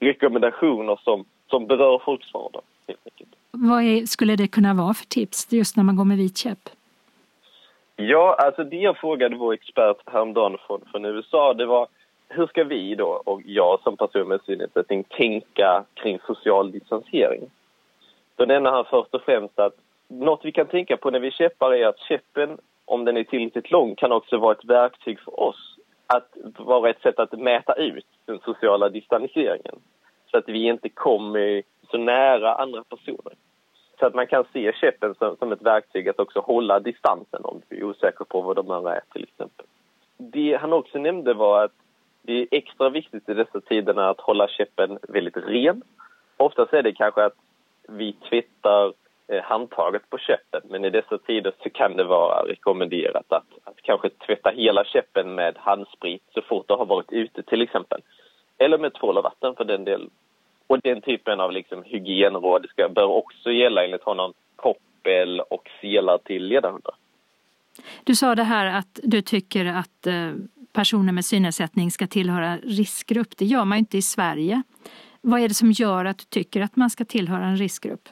[0.00, 2.62] rekommendationer som, som berör folks vardag.
[3.50, 6.68] Vad är, skulle det kunna vara för tips just när man går med vit käpp?
[7.96, 11.88] Ja, alltså det jag frågade vår expert häromdagen från, från USA, det var
[12.28, 17.50] hur ska vi då, och jag som person med synnedsättning, tänka kring social distansering?
[18.36, 19.74] Då nämner han först och främst att
[20.08, 23.70] något vi kan tänka på när vi käppar är att käppen, om den är tillräckligt
[23.70, 25.76] lång, kan också vara ett verktyg för oss.
[26.06, 29.76] Att vara ett sätt att mäta ut den sociala distanseringen.
[30.30, 33.34] Så att vi inte kommer så nära andra personer.
[33.98, 37.62] Så att man kan se käppen som, som ett verktyg att också hålla distansen om
[37.68, 39.66] du är osäker på vad de andra är till exempel.
[40.16, 41.72] Det han också nämnde var att
[42.22, 45.82] det är extra viktigt i dessa tiderna att hålla käppen väldigt ren.
[46.36, 47.36] Oftast är det kanske att
[47.88, 48.92] vi tvättar
[49.28, 53.82] eh, handtaget på käppen men i dessa tider så kan det vara rekommenderat att, att
[53.82, 58.00] kanske tvätta hela käppen med handsprit så fort du har varit ute till exempel.
[58.58, 60.10] Eller med tvål och vatten för den delen.
[60.66, 66.18] Och den typen av liksom hygienråd ska, bör också gälla enligt honom koppel och selar
[66.18, 66.94] till ledarhundar.
[68.04, 70.32] Du sa det här att du tycker att eh,
[70.72, 73.36] personer med synnedsättning ska tillhöra riskgrupp.
[73.36, 74.62] Det gör man ju inte i Sverige.
[75.24, 78.08] Vad är det som gör att du tycker att man ska tillhöra en riskgrupp?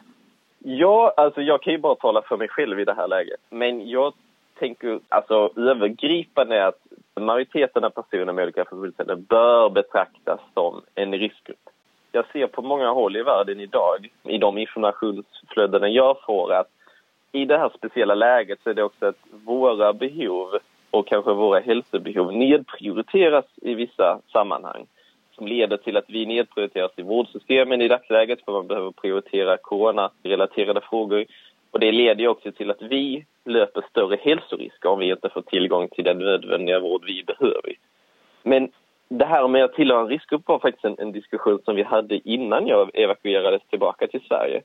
[0.59, 3.41] Ja, alltså jag kan ju bara tala för mig själv i det här läget.
[3.51, 4.13] Men jag
[4.59, 6.79] tänker alltså övergripande att
[7.21, 11.69] majoriteten av personer med olika funktionshinder bör betraktas som en riskgrupp.
[12.13, 16.69] Jag ser på många håll i världen idag, i de informationsflöden jag får, att
[17.33, 20.59] i det här speciella läget så är det också att våra behov
[20.91, 24.87] och kanske våra hälsobehov nedprioriteras i vissa sammanhang
[25.41, 30.81] som leder till att vi nedprioriteras i vårdsystemen i dagsläget för man behöver prioritera coronarelaterade
[30.81, 31.25] frågor.
[31.71, 35.89] Och det leder också till att vi löper större hälsorisker om vi inte får tillgång
[35.89, 37.75] till den nödvändiga vård vi behöver.
[38.43, 38.73] Men
[39.09, 42.29] det här med att tillhöra en riskgrupp var faktiskt en, en, diskussion som vi hade
[42.29, 44.63] innan jag evakuerades tillbaka till Sverige.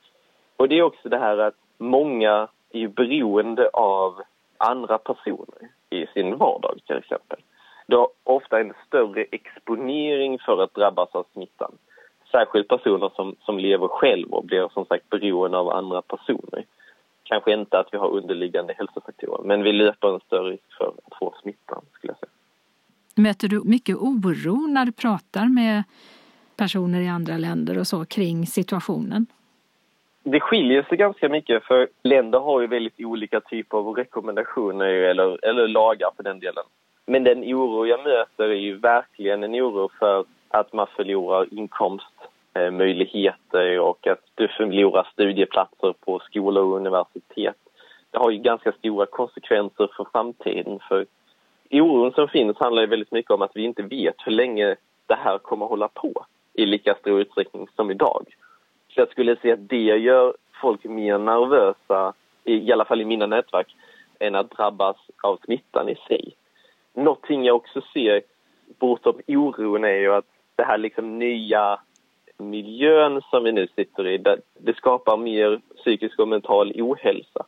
[0.58, 4.22] Och det är också det här att många är beroende av
[4.58, 7.40] andra personer i sin vardag till exempel.
[7.86, 11.72] Du har ofta en större exponering för att drabbas av smittan.
[12.32, 16.66] Särskilt personer som, som lever själv och blir som sagt beroende av andra personer.
[17.24, 21.18] Kanske inte att vi har underliggande hälsofaktorer, men vi löper en större risk för att
[21.20, 22.30] få smittan, skulle jag säga.
[23.16, 25.84] Möter du mycket oro när du pratar med
[26.58, 29.26] personer i andra länder och så kring situationen?
[30.24, 35.46] Det skiljer sig ganska mycket för länder har ju väldigt olika typer av rekommendationer eller,
[35.46, 36.64] eller lagar för den delen.
[37.08, 43.80] Men den oro jag möter är ju verkligen en oro för att man förlorar inkomstmöjligheter
[43.80, 47.56] och att du förlorar studieplatser på skolor och universitet.
[48.12, 50.80] Det har ju ganska stora konsekvenser för framtiden.
[50.88, 51.06] För
[51.72, 54.76] oron som finns handlar ju väldigt mycket om att vi inte vet hur länge
[55.08, 58.26] det här kommer att hålla på i lika stor utsträckning som idag.
[58.88, 63.76] Jag skulle säga att det gör folk mer nervösa, i alla fall i mina nätverk,
[64.20, 66.36] än att drabbas av smittan i sig.
[66.96, 68.22] Någonting jag också ser
[68.80, 70.26] bortom oron är ju att
[70.56, 71.80] det här liksom nya
[72.38, 77.46] miljön som vi nu sitter i, det, det skapar mer psykisk och mental ohälsa.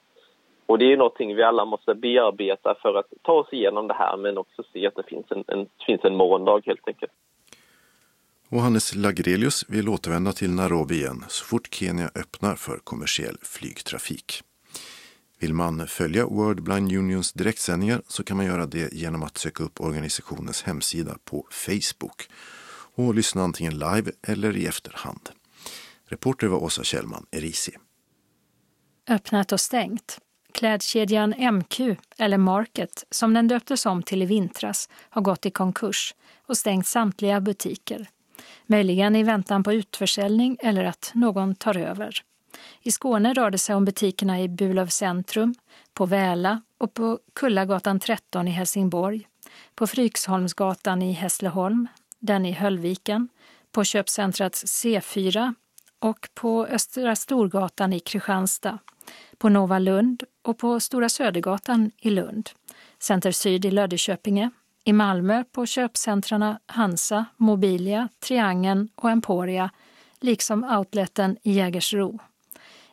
[0.65, 4.17] Och det är någonting vi alla måste bearbeta för att ta oss igenom det här
[4.17, 7.11] men också se att det finns en, en, finns en morgondag helt enkelt.
[8.49, 14.41] Och Hannes Lagrelius vill återvända till Nairobi igen så fort Kenya öppnar för kommersiell flygtrafik.
[15.39, 19.63] Vill man följa World Blind Unions direktsändningar så kan man göra det genom att söka
[19.63, 22.29] upp organisationens hemsida på Facebook
[22.95, 25.29] och lyssna antingen live eller i efterhand.
[26.05, 27.71] Reporter var Åsa Kjellman, Erisi.
[29.09, 30.19] Öppnat och stängt.
[30.51, 31.79] Klädkedjan MQ,
[32.17, 36.15] eller Market, som den döptes om till i vintras, har gått i konkurs
[36.45, 38.09] och stängt samtliga butiker.
[38.65, 42.21] Möjligen i väntan på utförsäljning eller att någon tar över.
[42.81, 45.55] I Skåne rör det sig om butikerna i Burlöv centrum,
[45.93, 49.27] på Väla och på Kullagatan 13 i Helsingborg,
[49.75, 51.87] på Fryksholmsgatan i Hässleholm,
[52.19, 53.29] den i Höllviken,
[53.71, 55.53] på köpcentrat C4
[55.99, 58.79] och på Östra Storgatan i Kristianstad,
[59.37, 62.49] på Nova Lund och på Stora Södergatan i Lund,
[62.99, 64.49] Center Syd i Löddeköpinge,
[64.83, 69.69] i Malmö på köpcentrarna Hansa, Mobilia, Triangeln och Emporia,
[70.19, 72.19] liksom outleten i Jägersro.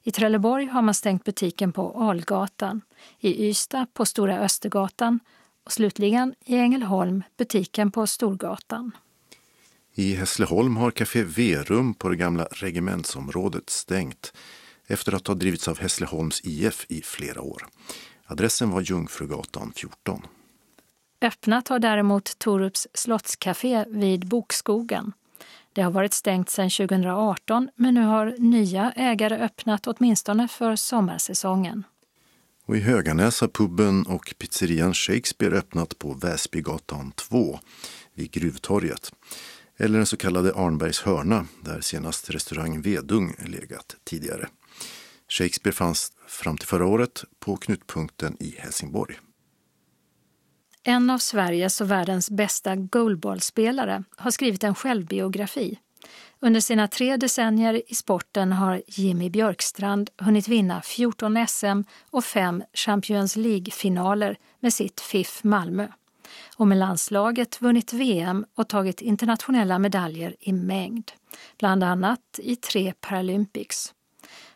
[0.06, 2.80] I Trelleborg har man stängt butiken på Algatan,
[3.20, 5.20] i Ystad på Stora Östergatan
[5.64, 8.90] och slutligen i Ängelholm butiken på Storgatan.
[9.94, 14.32] I Hässleholm har Café Verum på det gamla regementsområdet stängt
[14.86, 17.66] efter att ha drivits av Hässleholms IF i flera år.
[18.26, 20.26] Adressen var Jungfrugatan 14.
[21.20, 25.12] Öppnat har däremot Torups slottscafé vid Bokskogen.
[25.74, 31.84] Det har varit stängt sedan 2018 men nu har nya ägare öppnat åtminstone för sommarsäsongen.
[32.66, 37.58] Och I Höganäs har puben och pizzerian Shakespeare öppnat på Väsbygatan 2
[38.14, 39.12] vid Gruvtorget.
[39.76, 44.48] Eller den så kallade Arnbergs hörna där senast restaurang Vedung legat tidigare.
[45.28, 49.16] Shakespeare fanns fram till förra året på knutpunkten i Helsingborg.
[50.86, 55.78] En av Sveriges och världens bästa goalballspelare har skrivit en självbiografi.
[56.40, 62.62] Under sina tre decennier i sporten har Jimmy Björkstrand hunnit vinna 14 SM och fem
[62.74, 65.88] Champions League-finaler med sitt FIF Malmö.
[66.56, 71.12] Och med landslaget vunnit VM och tagit internationella medaljer i mängd,
[71.58, 73.94] bland annat i tre Paralympics.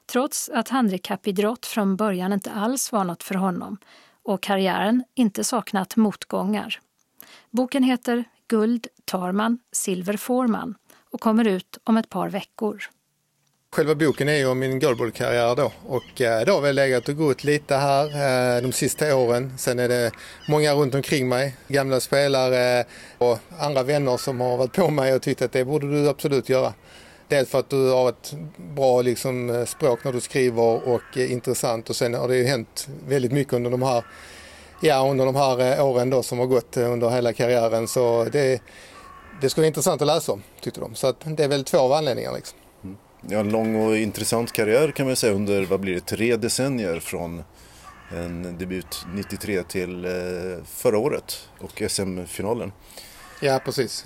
[0.07, 3.79] Trots att handikappidrott från början inte alls var något för honom
[4.29, 6.81] och karriären inte saknat motgångar.
[7.51, 10.75] Boken heter Guld tar man, silver får man
[11.11, 12.83] och kommer ut om ett par veckor.
[13.73, 17.17] Själva boken är ju om min goalballkarriär då och eh, det har väl legat och
[17.17, 18.05] gått lite här
[18.57, 19.59] eh, de sista åren.
[19.59, 20.11] Sen är det
[20.49, 22.85] många runt omkring mig, gamla spelare
[23.19, 26.49] och andra vänner som har varit på mig och tyckt att det borde du absolut
[26.49, 26.75] göra.
[27.29, 31.91] Dels för att du har ett bra liksom, språk när du skriver och är intressant
[31.91, 34.05] och sen har det ju hänt väldigt mycket under de här,
[34.83, 37.89] ja, under de här eh, åren då som har gått under hela karriären.
[37.89, 38.63] Så det,
[39.41, 40.95] det skulle vara intressant att läsa om tyckte de.
[40.95, 42.37] Så att det är väl två av anledningarna.
[42.37, 42.59] Liksom.
[42.85, 42.97] Mm.
[43.29, 47.01] Ja, en lång och intressant karriär kan man säga under, vad blir det, tre decennier
[47.01, 47.45] från
[48.11, 50.11] en debut 93 till eh,
[50.67, 52.73] förra året och SM-finalen.
[53.41, 54.05] Ja, precis.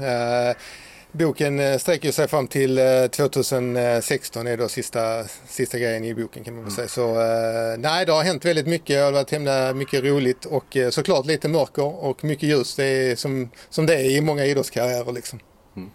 [1.13, 6.45] Boken eh, sträcker sig fram till 2016 eh, är då sista, sista grejen i boken
[6.45, 6.89] kan man väl säga.
[6.89, 8.87] Så eh, nej, det har hänt väldigt mycket.
[8.87, 12.75] Det har varit himla mycket roligt och såklart lite mörker och mycket ljus.
[12.77, 15.41] Det är som, som det är i många idrottskarriärer liksom.
[15.77, 15.91] Mm.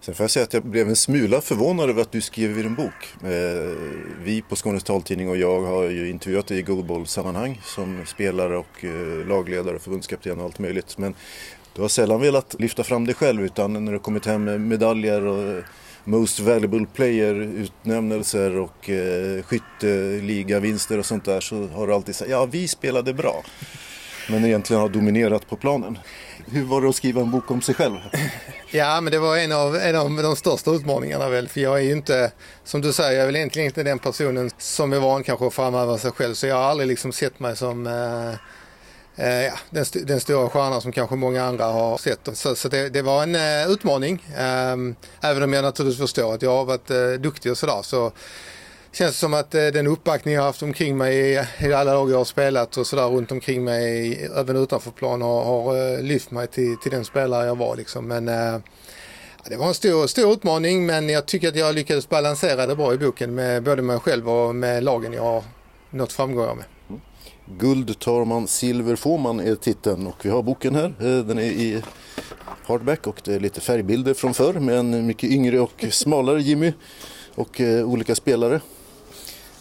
[0.00, 2.74] Sen får jag säga att jag blev en smula förvånad över att du skriver en
[2.74, 3.14] bok.
[4.24, 8.84] Vi på Skånes taltidning och jag har ju intervjuat dig i goalball-sammanhang som spelare och
[9.26, 10.98] lagledare, förbundskapten och allt möjligt.
[10.98, 11.14] Men
[11.80, 15.26] du har sällan velat lyfta fram dig själv utan när du kommit hem med medaljer
[15.26, 15.64] och eh,
[16.04, 22.44] Most Valuable Player-utnämnelser och eh, skytteligavinster och sånt där så har du alltid sagt ja
[22.44, 23.42] vi spelade bra.
[24.28, 25.98] Men egentligen har dominerat på planen.
[26.46, 27.96] Hur var det att skriva en bok om sig själv?
[28.72, 31.48] Ja, men det var en av, en av de största utmaningarna väl.
[31.48, 32.32] För jag är ju inte,
[32.64, 35.54] som du säger, jag är väl egentligen inte den personen som är van kanske att
[35.54, 36.34] framhäva sig själv.
[36.34, 38.34] Så jag har aldrig liksom sett mig som eh, eh,
[39.16, 42.28] Eh, ja, den, st den stora stjärnan som kanske många andra har sett.
[42.32, 44.24] Så, så det, det, var en eh, utmaning.
[44.36, 44.76] Eh,
[45.30, 47.82] även om jag naturligtvis förstår att jag har varit eh, duktig och sådär.
[47.82, 48.12] Så
[48.92, 51.94] känns det som att eh, den uppbackning jag har haft omkring mig i, i alla
[51.94, 56.02] lag jag har spelat och sådär runt omkring mig även utanför plan har, har eh,
[56.02, 58.08] lyft mig till, till den spelare jag var liksom.
[58.08, 58.58] Men eh,
[59.48, 62.94] det var en stor, stor utmaning men jag tycker att jag lyckades balansera det bra
[62.94, 65.44] i boken med både mig själv och med lagen jag har
[65.90, 66.64] nått framgångar med.
[67.58, 70.94] Guld tar man, silver får man är titeln och vi har boken här.
[71.00, 71.82] Eh, Den är i
[72.64, 76.72] hardback och det är lite färgbilder från förr med en mycket yngre och smalare Jimmy
[77.34, 78.60] och eh, olika spelare.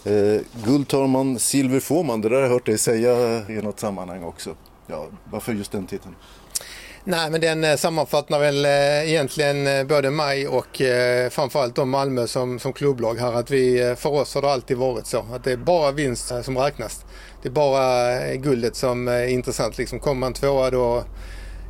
[0.04, 2.22] Eh, guld tar man, silver får man.
[2.22, 3.12] Det där har jag hört dig säga
[3.50, 4.56] i något sammanhang också.
[4.88, 6.16] Ja, varför just den titeln?
[7.04, 10.82] Nej, men den sammanfattar väl egentligen både mig och
[11.32, 13.34] framförallt de Malmö som, som klubblag här.
[13.34, 16.58] Att vi, för oss har det alltid varit så att det är bara vinst som
[16.58, 17.06] räknas.
[17.42, 19.78] Det är bara eh, guldet som eh, är intressant.
[19.78, 20.00] Liksom.
[20.00, 21.04] Kommer man tvåa då,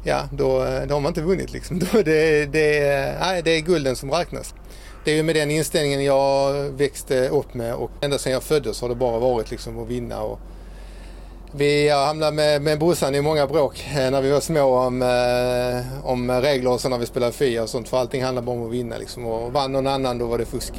[0.04, 1.54] ja, då, eh, då har man inte vunnit.
[1.54, 1.80] Liksom.
[1.92, 4.54] Då det, det, nej, det är gulden som räknas.
[5.06, 8.82] Det är ju med den inställningen jag växte upp med och ända sedan jag föddes
[8.82, 10.22] har det bara varit liksom att vinna.
[10.22, 10.40] Och,
[11.52, 15.02] vi hamnade med, med brorsan i många bråk när vi var små om,
[16.04, 17.90] om regler och så när vi spelade Fia och sånt.
[17.90, 19.26] För allting handlar bara om att vinna liksom.
[19.26, 20.74] Och vann någon annan då var det fusk.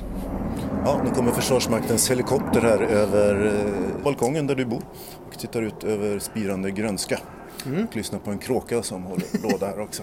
[0.84, 4.82] Ja, nu kommer Försvarsmaktens helikopter här över eh, balkongen där du bor
[5.28, 7.20] och tittar ut över spirande grönska.
[7.66, 7.86] Mm.
[7.86, 10.02] Och lyssnar på en kråka som håller låda här också.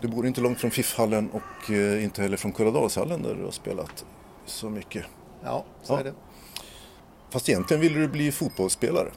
[0.00, 3.50] Du bor inte långt från Fiffhallen och eh, inte heller från Kulladalshallen där du har
[3.50, 4.04] spelat
[4.46, 5.04] så mycket.
[5.44, 6.14] Ja, så är det.
[7.30, 9.08] Fast egentligen ville du bli fotbollsspelare.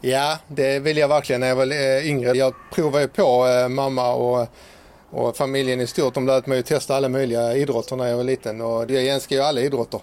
[0.00, 2.32] Ja, det vill jag verkligen när jag var eh, yngre.
[2.32, 4.48] Jag provade ju på mamma och,
[5.10, 6.14] och familjen i stort.
[6.14, 9.36] De lät mig ju testa alla möjliga idrotter när jag var liten och jag älskar
[9.36, 10.00] ju alla idrotter.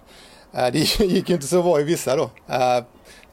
[0.53, 2.29] Äh, det gick ju inte så bra i vissa då.
[2.47, 2.83] Äh,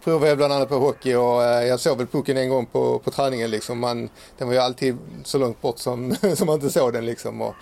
[0.04, 2.98] provade jag bland annat på hockey och äh, jag såg väl pucken en gång på,
[2.98, 3.78] på träningen liksom.
[3.78, 4.08] Man,
[4.38, 7.42] den var ju alltid så långt bort som, som man inte såg den liksom.
[7.42, 7.54] Och,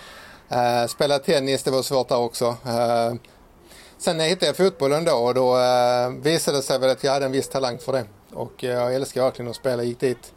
[0.48, 2.46] äh, spela tennis, det var svårt där också.
[2.66, 3.14] Äh,
[4.00, 7.26] Sen hittade jag fotbollen då och då äh, visade det sig väl att jag hade
[7.26, 8.04] en viss talang för det.
[8.32, 9.82] Och jag älskar verkligen att spela.
[9.82, 10.32] gick dit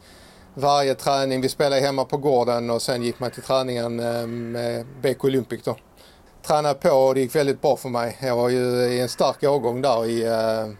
[0.54, 1.40] varje träning.
[1.40, 5.62] Vi spelade hemma på gården och sen gick man till träningen eh, med BK Olympic
[5.62, 5.76] då.
[6.42, 8.18] Tränade på och det gick väldigt bra för mig.
[8.20, 10.74] Jag var ju i en stark årgång där i eh,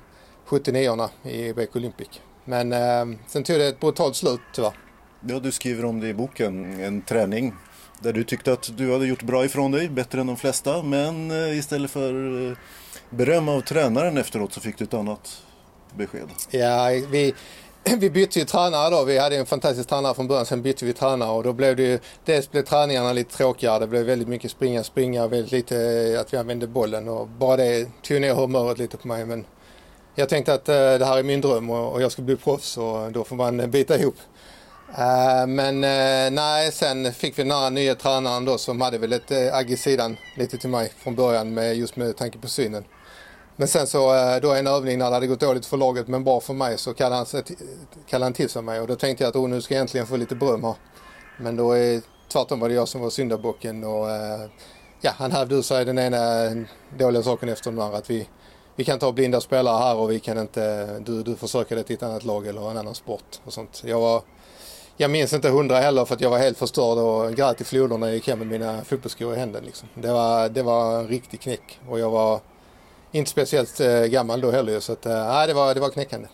[0.49, 2.09] 79orna i BK Olympic.
[2.45, 4.79] Men eh, sen tog det ett brutalt slut tyvärr.
[5.21, 7.55] Ja, du skriver om det i boken, en träning
[8.01, 10.83] där du tyckte att du hade gjort bra ifrån dig, bättre än de flesta.
[10.83, 12.57] Men eh, istället för eh,
[13.11, 15.43] beröm av tränaren efteråt så fick du ett annat
[15.97, 16.29] besked.
[16.51, 17.35] Ja, vi,
[17.99, 19.05] vi bytte ju tränare då.
[19.05, 21.83] Vi hade en fantastisk tränare från början, sen bytte vi tränare och då blev det
[21.83, 23.79] ju, dels blev träningarna lite tråkigare.
[23.79, 27.57] Det blev väldigt mycket springa, springa, väldigt lite eh, att vi använde bollen och bara
[27.57, 29.27] det tog ner humöret lite på mig.
[29.27, 29.45] Men
[30.15, 32.79] jag tänkte att eh, det här är min dröm och, och jag ska bli proffs
[32.79, 34.17] och då får man bita ihop.
[34.99, 35.81] Eh, men
[36.35, 39.71] nej, sen fick vi den här nya tränaren då som hade väl ett äh, agg
[39.71, 42.85] i sidan lite till mig från början med, just med tanke på synen.
[43.57, 46.25] Men sen så eh, då en övning när det hade gått dåligt för laget men
[46.25, 47.57] bra för mig så kallade han, sig till-
[48.07, 50.07] kallade han till sig mig och då tänkte jag att oh, nu ska jag äntligen
[50.07, 50.75] få lite beröm här.
[51.39, 54.49] Men då är tvärtom var det jag som var syndabocken och eh,
[55.01, 56.51] ja, han hävde ur sig den ena
[56.99, 57.99] dåliga saken efter den andra.
[57.99, 58.29] Att vi,
[58.77, 61.85] vi kan ta blinda spelare här och vi kan inte, du, du försöker det dig
[61.85, 63.83] till ett annat lag eller en annan sport och sånt.
[63.87, 64.23] Jag var
[64.97, 67.97] jag minns inte hundra heller för att jag var helt förstörd och grät i floderna
[67.97, 69.67] när jag gick hem med mina fotbollsskor i händerna.
[69.67, 69.89] Liksom.
[69.95, 72.41] Det, var, det var en riktig knäck och jag var
[73.15, 76.29] inte speciellt eh, gammal då heller så att, eh, det, var, det var knäckande.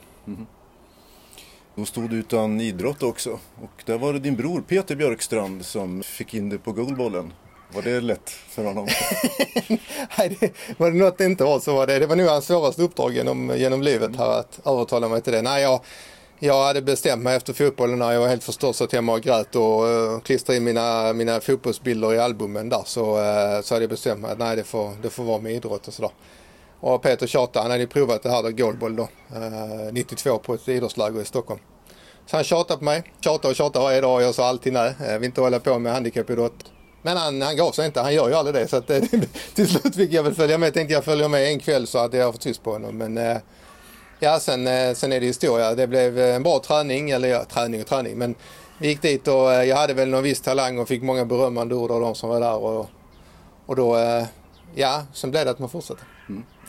[1.74, 3.30] Då stod du utan idrott också
[3.62, 7.32] och där var det din bror Peter Björkstrand som fick in dig på goalbollen.
[7.74, 8.86] Var det lätt för honom?
[10.18, 12.46] Nej, det, var det något det inte var så var det, det var nog hans
[12.46, 15.42] svåraste uppdrag genom, genom livet här att övertala mig till det.
[15.42, 15.80] Nej, jag,
[16.38, 19.20] jag hade bestämt mig efter fotbollen när jag var helt förstörd så att hemma och
[19.20, 23.82] grät och uh, klistrade in mina, mina fotbollsbilder i albumen där så, uh, så hade
[23.82, 26.10] jag bestämt mig att nej det får, det får vara med idrott och sådär.
[26.80, 30.54] Och Peter tjatade, han hade ju provat det här då, goalball då, eh, 92 på
[30.54, 31.60] ett idrottsläger i Stockholm.
[32.26, 34.94] Så han tjatade på mig, tjatade och tjatade varje dag och jag sa alltid nej,
[35.00, 36.64] eh, jag vill inte hålla på med handikappidrott.
[37.02, 38.68] Men han, han gav sig inte, han gör ju aldrig det.
[38.68, 39.00] Så att, eh,
[39.54, 40.74] till slut fick jag väl följa med.
[40.74, 42.98] Tänkte jag följa med en kväll så att jag fått tyst på honom.
[42.98, 43.36] Men eh,
[44.18, 45.74] ja, sen, eh, sen är det historia.
[45.74, 48.18] Det blev eh, en bra träning, eller ja, träning och träning.
[48.18, 48.34] Men
[48.78, 51.74] vi gick dit och eh, jag hade väl någon viss talang och fick många berömmande
[51.74, 52.56] ord av de som var där.
[52.56, 52.90] Och,
[53.66, 54.24] och då, eh,
[54.74, 56.02] ja, sen blev det att man fortsatte.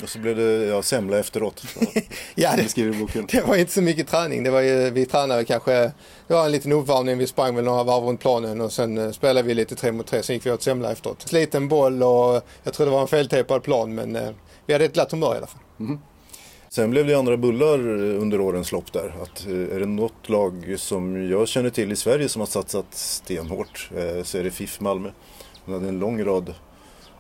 [0.04, 1.64] Och så blev det ja, semla efteråt.
[2.36, 3.28] Ja, det-.
[3.32, 4.44] Det var inte så mycket träning.
[4.44, 5.72] Det var ju, vi tränade kanske,
[6.28, 7.18] det var en liten uppvärmning.
[7.18, 10.08] Vi sprang väl några varv runt planen och sen eh, spelade vi lite tre mot
[10.08, 10.24] tre.
[10.24, 11.22] Sen gick vi åt semla efteråt.
[11.22, 14.30] Sliten boll och jag tror det var en feltejpad plan men eh,
[14.66, 15.62] vi hade ett glatt humör i alla fall.
[16.70, 19.16] Sen blev det andra bullar under årens lopp där.
[19.22, 22.86] Att, eh, är det något lag som jag känner till i Sverige som har satsat
[22.92, 25.10] stenhårt eh, så är det FIF Malmö.
[25.66, 26.54] De hade en lång rad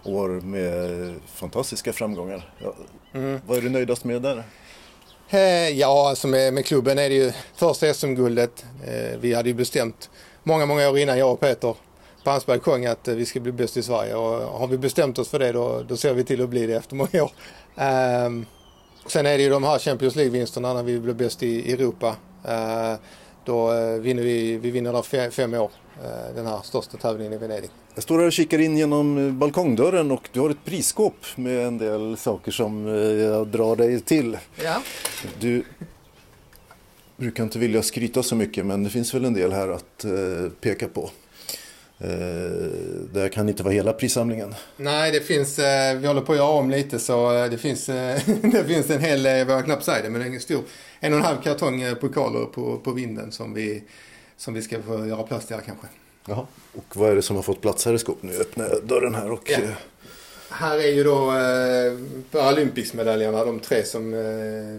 [0.03, 2.53] år med fantastiska framgångar.
[2.63, 2.73] Ja,
[3.13, 3.39] Mm.
[3.47, 4.43] Vad är du nöjdast med där?
[5.29, 8.65] Eh, Ja, alltså med, med klubben är det ju första SM-guldet.
[8.87, 10.09] Eh, vi hade ju bestämt
[10.43, 11.75] många, många år innan jag och Peter
[12.23, 14.15] på hans balkong att eh, vi ska bli bäst i Sverige.
[14.15, 16.73] Och har vi bestämt oss för det då, då ser vi till att bli det
[16.75, 17.31] efter många år.
[17.75, 18.45] Ehm,
[19.07, 22.15] Sen är det ju de här Champions League-vinsterna när vi blev bäst i Europa.
[22.47, 22.93] Eh,
[23.45, 25.71] då eh, vinner vi, vi vinner där fem, fem år,
[26.35, 27.69] den här största tävlingen i Venedig.
[27.93, 31.77] Jag står här och kikar in genom balkongdörren och du har ett prisskåp med en
[31.77, 32.87] del saker som
[33.19, 34.37] jag drar dig till.
[34.63, 34.81] Ja.
[35.39, 35.63] Du
[37.17, 40.05] brukar inte vilja skryta så mycket men det finns väl en del här att
[40.61, 41.09] peka på.
[43.13, 44.55] Det kan inte vara hela prissamlingen.
[44.77, 45.59] Nej, det finns,
[45.99, 47.85] vi håller på att göra om lite så det finns,
[48.41, 50.63] det finns en hel, jag vågar knappt säga det, men en stor,
[50.99, 53.83] en och en halv kartong pokaler på, på vinden som vi,
[54.41, 55.87] som vi ska få göra plats till här kanske.
[56.25, 56.47] Jaha.
[56.73, 58.23] Och vad är det som har fått plats här i skåpet?
[58.23, 59.49] Nu öppnar jag dörren här och...
[59.49, 59.57] Ja.
[60.49, 61.99] Här är ju då eh,
[62.31, 64.19] Paralympics-medaljerna, de tre som eh,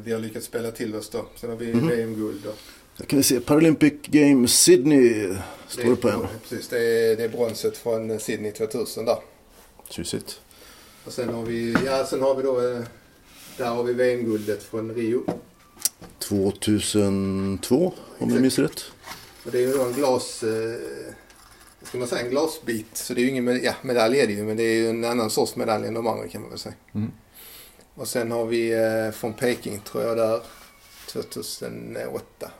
[0.04, 1.26] vi har lyckats spela till oss då.
[1.36, 1.88] Sen har vi mm.
[1.88, 2.58] VM-guld och
[2.96, 5.34] där kan vi se Paralympic Games Sydney.
[5.68, 6.26] Står det på en.
[6.48, 9.18] Precis, det är, det är bronset från Sydney 2000 där.
[9.88, 10.40] Tjusigt.
[11.04, 12.80] Och sen har vi, ja sen har vi då, eh,
[13.56, 15.24] där har vi VM-guldet från Rio.
[16.18, 18.84] 2002 om jag minns rätt.
[19.44, 21.14] Och det är ju då en glas, eh,
[21.82, 22.96] ska man säga en glasbit.
[22.96, 24.90] Så det är ju ingen med, ja, medalj är det ju men det är ju
[24.90, 26.74] en annan sorts medalj än de andra kan man väl säga.
[26.94, 27.12] Mm.
[27.94, 30.40] Och sen har vi eh, från Peking tror jag där
[31.06, 32.50] 2008.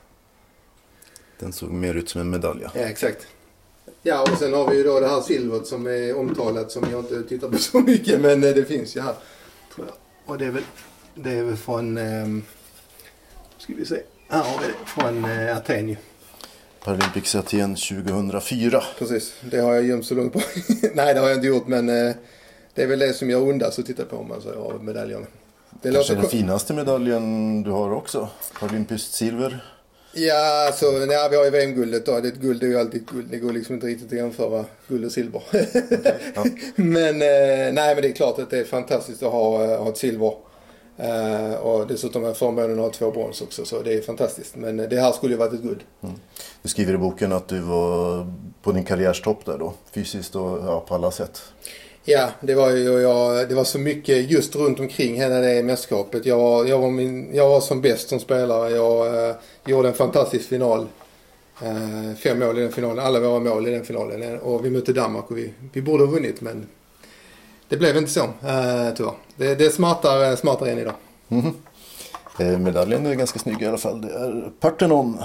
[1.39, 2.63] Den såg mer ut som en medalj.
[2.63, 3.27] Ja, exakt.
[4.01, 6.99] Ja, och sen har vi ju då det här silvret som är omtalat som jag
[6.99, 8.21] inte tittar på så mycket.
[8.21, 9.15] Men eh, det finns ju här.
[9.75, 9.95] Tror jag.
[10.25, 10.63] Och det är väl,
[11.15, 12.27] det är väl från, eh,
[13.57, 15.95] ska vi se, här har vi det, från eh, Aten ju.
[16.83, 18.83] Paralympics Aten 2004.
[18.99, 20.39] Precis, det har jag gömt så långt på.
[20.93, 22.15] Nej, det har jag inte gjort men eh,
[22.73, 25.25] det är väl det som jag undras att titta på om man säger av medaljerna.
[25.81, 28.29] Det Kanske den finaste medaljen du har också?
[28.59, 29.65] Paralympiskt silver?
[30.13, 32.17] Ja, alltså, nej, vi har ju VM-guldet då.
[32.17, 33.27] Ett guld är ju alltid guld.
[33.31, 35.41] Det går liksom inte riktigt att jämföra guld och silver.
[35.49, 35.65] Okay,
[36.35, 36.45] ja.
[36.75, 39.89] men eh, nej, men det är klart att det är fantastiskt att ha, eh, ha
[39.89, 40.33] ett silver.
[40.99, 44.55] Uh, och dessutom har jag förmånen att ha två brons också så det är fantastiskt.
[44.55, 45.83] Men det här skulle ju varit ett guld.
[46.03, 46.15] Mm.
[46.61, 48.27] Du skriver i boken att du var
[48.61, 49.73] på din karriärstopp där då.
[49.91, 51.41] Fysiskt och ja, på alla sätt.
[52.05, 56.25] Ja, det var ju jag, det var så mycket just runt omkring hela det mästerskapet.
[56.25, 58.69] Jag var, jag var, min, jag var som bäst som spelare.
[58.69, 59.35] Jag uh,
[59.65, 60.87] gjorde en fantastisk final.
[61.63, 64.39] Uh, fem mål i den finalen, alla våra mål i den finalen.
[64.39, 66.67] Och vi mötte Danmark och vi, vi borde ha vunnit men
[67.69, 69.13] det blev inte så uh, tyvärr.
[69.35, 70.95] Det, det är smartare, smartare än idag.
[71.29, 71.53] Mm
[72.37, 72.57] -hmm.
[72.57, 74.01] medaljen är ganska snygg i alla fall.
[74.01, 75.17] Det är Parthenon.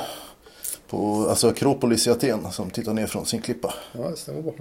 [0.89, 3.75] På, alltså Akropolis i Aten som tittar ner från sin klippa.
[3.93, 4.53] Ja, det stämmer bra.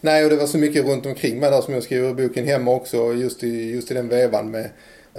[0.00, 2.46] Nej, och det var så mycket runt omkring mig där som jag skriver i boken
[2.46, 3.12] hemma också.
[3.12, 4.70] Just i, just i den vevan med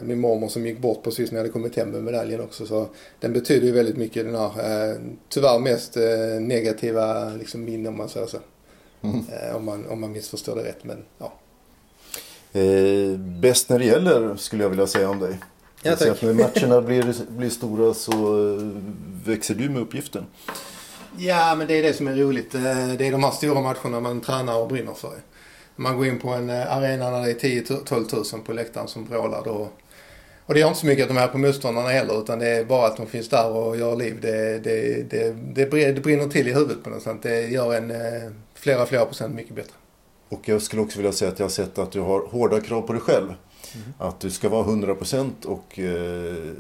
[0.01, 2.66] min mormor som gick bort precis när jag hade kommit hem med medaljen också.
[2.66, 2.88] Så
[3.20, 4.97] den betyder ju väldigt mycket den här, eh,
[5.30, 8.38] tyvärr mest eh, negativa liksom, minnen om man säger så.
[9.01, 9.20] Mm.
[9.20, 10.84] Eh, om, man, om man missförstår det rätt.
[10.84, 11.34] Men, ja.
[12.56, 15.39] Eh, bäst när det gäller skulle jag vilja säga om dig.
[15.82, 16.08] Ja, tack.
[16.08, 18.68] Att när matcherna blir, blir stora så eh,
[19.26, 20.26] växer du med uppgiften.
[21.18, 22.56] Ja, men det är det som är roligt.
[22.56, 22.62] Eh,
[22.97, 25.14] det är de här stora matcherna man tränar och brinner för.
[25.76, 29.06] Man går in på en eh, arena när det är 10-12 000 på läktaren som
[29.06, 29.70] vrålar då.
[30.45, 32.66] Och det gör inte så mycket att de är på motståndarna heller utan det är
[32.66, 34.18] bara att de finns där och gör liv.
[34.22, 35.66] Det, det, det, det
[36.01, 37.18] brinner till i huvudet på något sätt.
[37.22, 37.93] Det gör en
[38.53, 39.74] flera, flera procent mycket bättre.
[40.30, 42.82] Och jag skulle också vilja säga att jag har sett att du har hårda krav
[42.82, 43.34] på dig själv.
[43.76, 43.93] Mm.
[43.97, 46.53] Att du ska vara 100% och eh,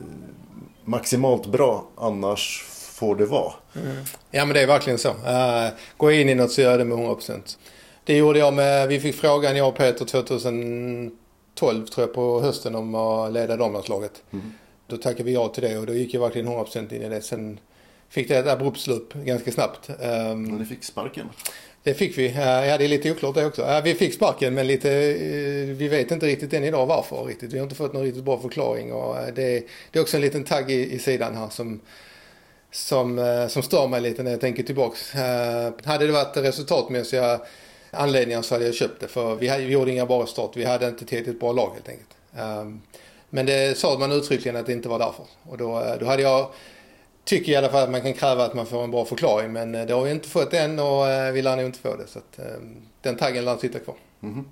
[0.83, 3.53] maximalt bra, annars får det vara.
[3.75, 3.95] Mm.
[4.31, 5.09] Ja men det är verkligen så.
[5.09, 7.57] Uh, gå in i något så gör det med 100%.
[8.03, 12.75] Det gjorde jag med, vi fick frågan jag och Peter 2012 tror jag på hösten
[12.75, 14.23] om att leda damlandslaget.
[14.31, 14.53] Mm.
[14.87, 17.21] Då tackade vi ja till det och då gick jag verkligen 100% in i det.
[17.21, 17.59] Sen
[18.09, 19.89] fick det ett abrupt slut ganska snabbt.
[19.89, 19.95] Um,
[20.43, 21.29] men du fick sparken?
[21.85, 22.33] Det fick vi.
[22.35, 23.61] Ja, det är lite oklart det också.
[23.61, 27.53] Ja, Vi fick sparken men lite, eh, vi vet inte riktigt än idag varför riktigt.
[27.53, 30.21] Vi har inte fått någon riktigt bra förklaring och eh, det, det är också en
[30.21, 31.79] liten tagg i, i sidan här som,
[32.71, 35.13] som, eh, som stör mig lite när jag tänker tillbaks.
[35.83, 37.41] Hade det varit resultatmässiga
[37.91, 40.51] anledningar så hade jag köpt det för vi, hade, vi gjorde inga bra start.
[40.55, 42.15] Vi hade inte tillräckligt bra lag helt enkelt.
[42.37, 42.81] Ehm,
[43.29, 45.25] men det sa man uttryckligen att det inte var därför.
[45.43, 46.49] Och då, då hade jag
[47.25, 49.53] tycker i alla fall att man kan kräva att man får en bra förklaring.
[49.53, 51.95] Men eh, det har vi inte fått än och eh, vi lär nog inte få
[51.95, 52.07] det.
[52.07, 52.45] Så att, eh,
[53.01, 53.95] den taggen lär sitta kvar.
[54.23, 54.45] Mm.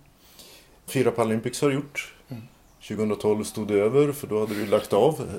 [0.85, 2.13] Fyra Paralympics har du gjort.
[2.29, 2.43] Mm.
[2.87, 5.29] 2012 stod det över för då hade du lagt av.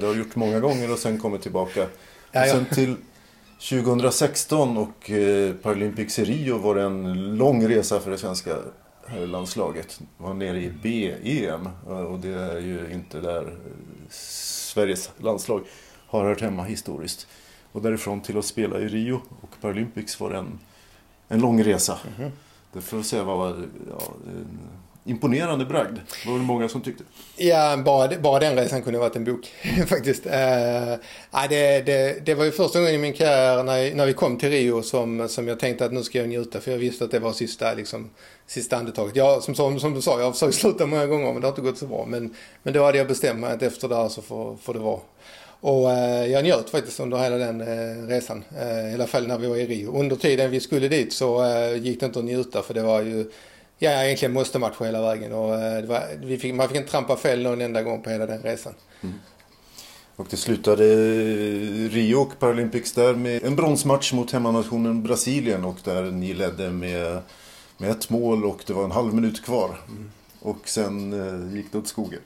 [0.00, 1.86] Det har du gjort många gånger och sen kommit tillbaka.
[2.32, 2.46] Ja.
[2.46, 2.96] Sen till
[3.70, 5.10] 2016 och
[5.62, 8.56] Paralympics i Rio var det en lång resa för det svenska
[9.26, 10.00] landslaget.
[10.16, 13.56] var nere i B-EM och det är ju inte där
[14.10, 15.64] Sveriges landslag
[16.18, 17.26] har hört hemma historiskt.
[17.72, 20.58] Och därifrån till att spela i Rio och Paralympics var en,
[21.28, 21.98] en lång resa.
[22.16, 22.32] Mm -hmm.
[22.72, 24.14] Det får jag säga var ja,
[25.04, 25.94] imponerande bragd.
[25.94, 27.04] Det var det många som tyckte.
[27.36, 29.52] Ja, bara, bara den resan kunde varit en bok
[29.86, 30.26] faktiskt.
[30.26, 30.32] Uh,
[31.48, 34.50] det, det, det var ju första gången i min karriär när, när vi kom till
[34.50, 37.18] Rio som, som jag tänkte att nu ska jag njuta för jag visste att det
[37.18, 38.10] var sista, liksom,
[38.46, 39.16] sista andetaget.
[39.16, 41.52] Jag, som, som, som du sa, jag har försökt sluta många gånger men det har
[41.52, 42.04] inte gått så bra.
[42.08, 44.80] Men, men då hade jag bestämt mig att efter det här så får, får det
[44.80, 45.00] vara.
[45.64, 48.44] Och eh, jag njöt faktiskt under hela den eh, resan.
[48.58, 50.00] Eh, I alla fall när vi var i Rio.
[50.00, 53.02] Under tiden vi skulle dit så eh, gick det inte att njuta för det var
[53.02, 53.30] ju
[53.78, 55.32] ja, egentligen måste matcha hela vägen.
[55.32, 58.26] Och, eh, var, vi fick, man fick inte trampa fel någon enda gång på hela
[58.26, 58.74] den resan.
[59.02, 59.14] Mm.
[60.16, 60.84] Och det slutade
[61.88, 67.18] Rio och Paralympics där med en bronsmatch mot hemmanationen Brasilien och där ni ledde med,
[67.78, 69.80] med ett mål och det var en halv minut kvar.
[69.88, 70.10] Mm.
[70.40, 72.20] Och sen eh, gick det åt skogen.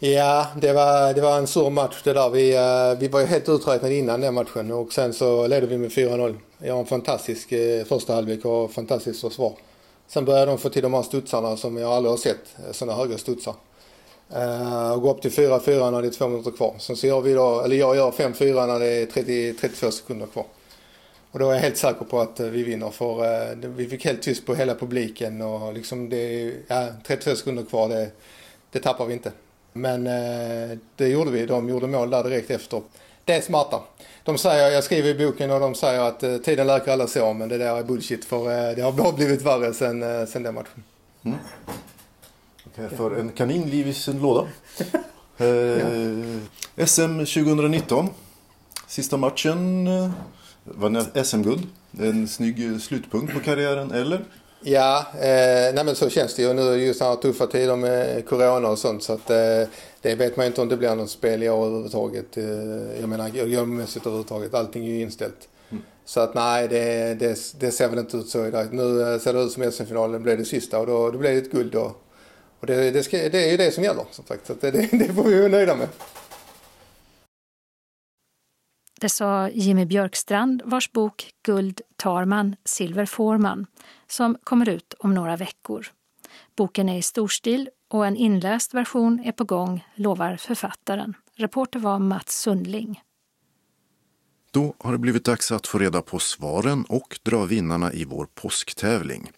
[0.00, 2.30] Ja, det var, det var en sur match det där.
[2.30, 5.78] Vi, uh, vi var ju helt uträknade innan den matchen och sen så ledde vi
[5.78, 6.36] med 4-0.
[6.58, 9.52] Jag har en fantastisk uh, första halvlek och fantastiskt försvar.
[10.06, 12.98] Sen började de få till de här studsarna som jag aldrig har sett, eh, sådana
[12.98, 13.54] höga studsar.
[14.36, 16.74] Uh, och gå upp till 4-4 när det är två minuter kvar.
[16.78, 20.26] Sen så gör vi då, eller jag gör 5-4 när det är 30, 32 sekunder
[20.26, 20.44] kvar.
[21.30, 24.22] Och då är jag helt säker på att vi vinner för uh, vi fick helt
[24.22, 28.10] tyst på hela publiken och liksom det, ja, 32 sekunder kvar det,
[28.72, 29.32] det tappar vi inte.
[29.72, 32.82] Men uh, det gjorde vi, de gjorde mål där direkt efter.
[33.24, 33.80] Det är smarta.
[34.28, 37.34] De säger, jag skriver i boken och de säger att eh, tiden läker alla sår
[37.34, 40.42] men det där är bullshit för eh, det har bara blivit värre sen, eh, sen
[40.42, 40.84] den matchen.
[41.24, 41.38] Mm.
[42.66, 44.48] Okay, för en kanin liv i sin låda.
[45.38, 48.10] eh, SM 2019.
[48.86, 50.10] Sista matchen eh,
[50.64, 51.66] var SM-guld.
[52.00, 54.24] En snygg slutpunkt på karriären, eller?
[54.60, 58.68] Ja, eh, nej men så känns det ju nu just här tuffa tider med corona
[58.68, 59.68] och sånt så att eh,
[60.00, 62.36] det vet man inte om det blir något spel i år överhuvudtaget.
[62.36, 62.44] Eh,
[63.00, 65.48] jag menar grundmässigt överhuvudtaget, allting är ju inställt.
[65.70, 65.82] Mm.
[66.04, 68.72] Så att nej, det, det, det, ser väl inte ut så idag.
[68.72, 71.38] Nu eh, ser det ut som SM-finalen blev det sista och då, då blev det
[71.38, 71.96] ett guld då.
[72.60, 75.14] Och det, det, ska, det är ju det som gäller som sagt, så det, det
[75.14, 75.88] får vi vara nöjda med.
[79.00, 83.66] Det sa Jimmy Björkstrand vars bok Guld tar man, silver får man
[84.12, 85.86] som kommer ut om några veckor.
[86.56, 91.14] Boken är i storstil och en inläst version är på gång, lovar författaren.
[91.36, 93.02] Reporter var Mats Sundling.
[94.50, 98.26] Då har det blivit dags att få reda på svaren och dra vinnarna i vår
[98.34, 99.30] påsktävling.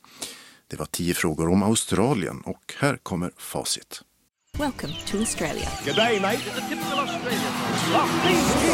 [0.66, 4.02] Det var tio frågor om Australien och här kommer facit.
[4.58, 5.68] Welcome to Australia.
[5.84, 6.36] Good day, mate.
[6.36, 7.52] A typical Australian.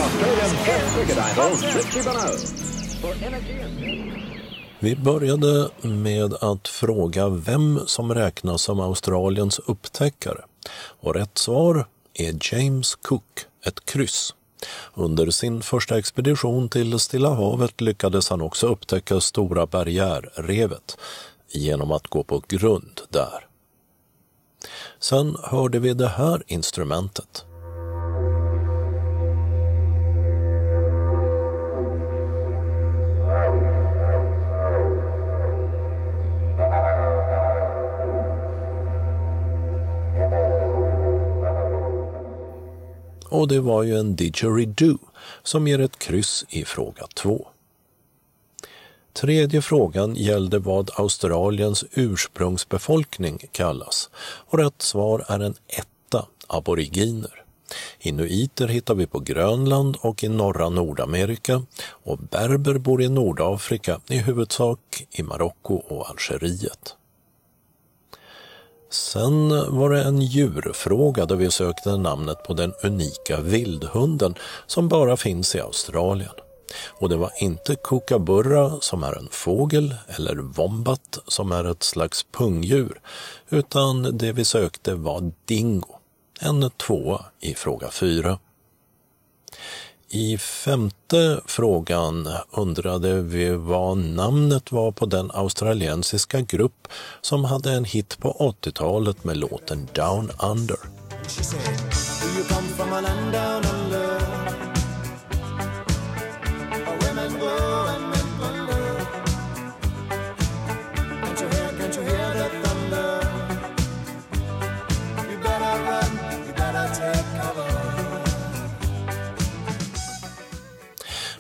[0.03, 0.51] Australian
[0.95, 2.39] cricket idol, Richie Benaud.
[3.01, 4.26] For energy and...
[4.79, 10.45] Vi började med att fråga vem som räknas som Australiens upptäckare.
[11.01, 14.35] Och rätt svar är James Cook, ett kryss.
[14.95, 20.99] Under sin första expedition till Stilla havet lyckades han också upptäcka Stora barriärrevet
[21.51, 23.47] genom att gå på grund där.
[25.01, 27.45] Sen hörde vi det här instrumentet.
[43.29, 44.99] Och det var ju en didgeridoo
[45.43, 47.49] som ger ett kryss i fråga 2.
[49.13, 57.43] Tredje frågan gällde vad Australiens ursprungsbefolkning kallas och rätt svar är en etta, aboriginer.
[58.01, 64.19] Inuiter hittar vi på Grönland och i norra Nordamerika och berber bor i Nordafrika, i
[64.19, 66.97] huvudsak i Marocko och Algeriet.
[68.91, 74.35] Sen var det en djurfråga där vi sökte namnet på den unika vildhunden
[74.67, 76.33] som bara finns i Australien.
[76.89, 82.27] Och det var inte kookaburra som är en fågel eller wombat som är ett slags
[82.33, 83.01] pungdjur
[83.49, 85.99] utan det vi sökte var dingo,
[86.41, 88.39] en tvåa i fråga fyra.
[90.17, 96.89] I femte frågan undrade vi vad namnet var på den australiensiska grupp
[97.21, 100.79] som hade en hit på 80-talet med låten Down Under.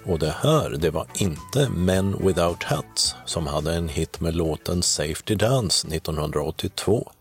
[0.08, 4.82] Och det här, det var inte Men Without Hats som hade en hit med låten
[4.82, 7.12] Safety Dance 1982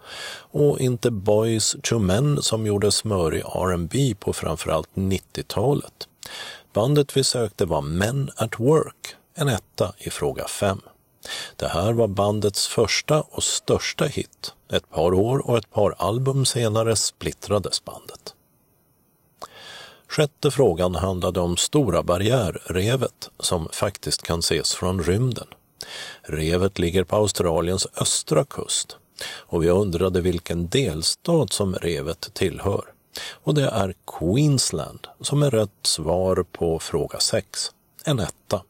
[0.52, 6.08] och inte Boys to Men som gjorde smörig R&B på framförallt 90-talet.
[6.74, 10.82] Bandet vi sökte var Men at Work, en etta i fråga 5.
[11.56, 14.54] Det här var bandets första och största hit.
[14.72, 18.35] Ett par år och ett par album senare splittrades bandet.
[20.16, 25.47] Sjätte frågan handlade om Stora barriärrevet som faktiskt kan ses från rymden.
[26.22, 32.84] Revet ligger på Australiens östra kust och vi undrade vilken delstat som revet tillhör.
[33.32, 37.72] Och det är Queensland som är rätt svar på fråga 6,
[38.05, 38.61] en etta.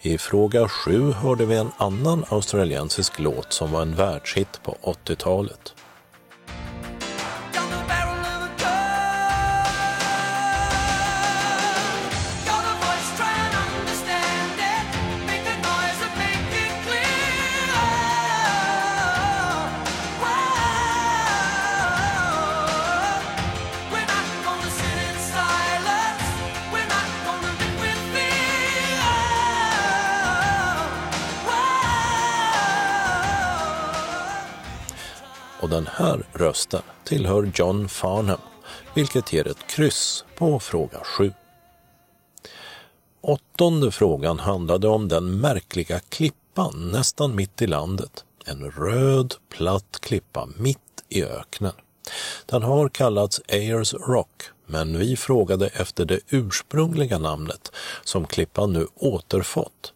[0.00, 5.74] I fråga 7 hörde vi en annan australiensisk låt som var en världshit på 80-talet.
[35.66, 38.40] Och den här rösten tillhör John Farnham,
[38.94, 41.32] vilket ger ett kryss på fråga 7.
[43.20, 48.24] Åttonde frågan handlade om den märkliga klippan nästan mitt i landet.
[48.44, 51.72] En röd platt klippa mitt i öknen.
[52.46, 57.72] Den har kallats Ayers Rock, men vi frågade efter det ursprungliga namnet
[58.04, 59.92] som klippan nu återfått.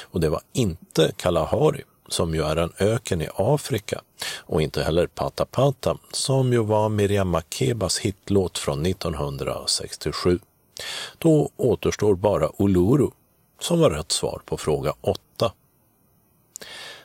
[0.00, 4.00] Och det var inte Kalahari som ju är en öken i Afrika
[4.36, 10.38] och inte heller Pata Pata som ju var Miriam Makebas hitlåt från 1967.
[11.18, 13.10] Då återstår bara Uluru
[13.60, 15.52] som var rätt svar på fråga 8.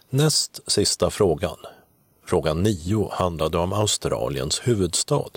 [0.09, 1.57] Näst sista frågan,
[2.25, 5.29] fråga 9, handlade om Australiens huvudstad.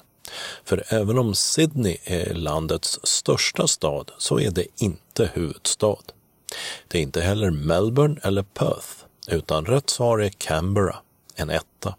[0.64, 6.02] För även om Sydney är landets största stad så är det inte huvudstad.
[6.88, 10.96] Det är inte heller Melbourne eller Perth utan rätt svar är Canberra,
[11.34, 11.94] en etta.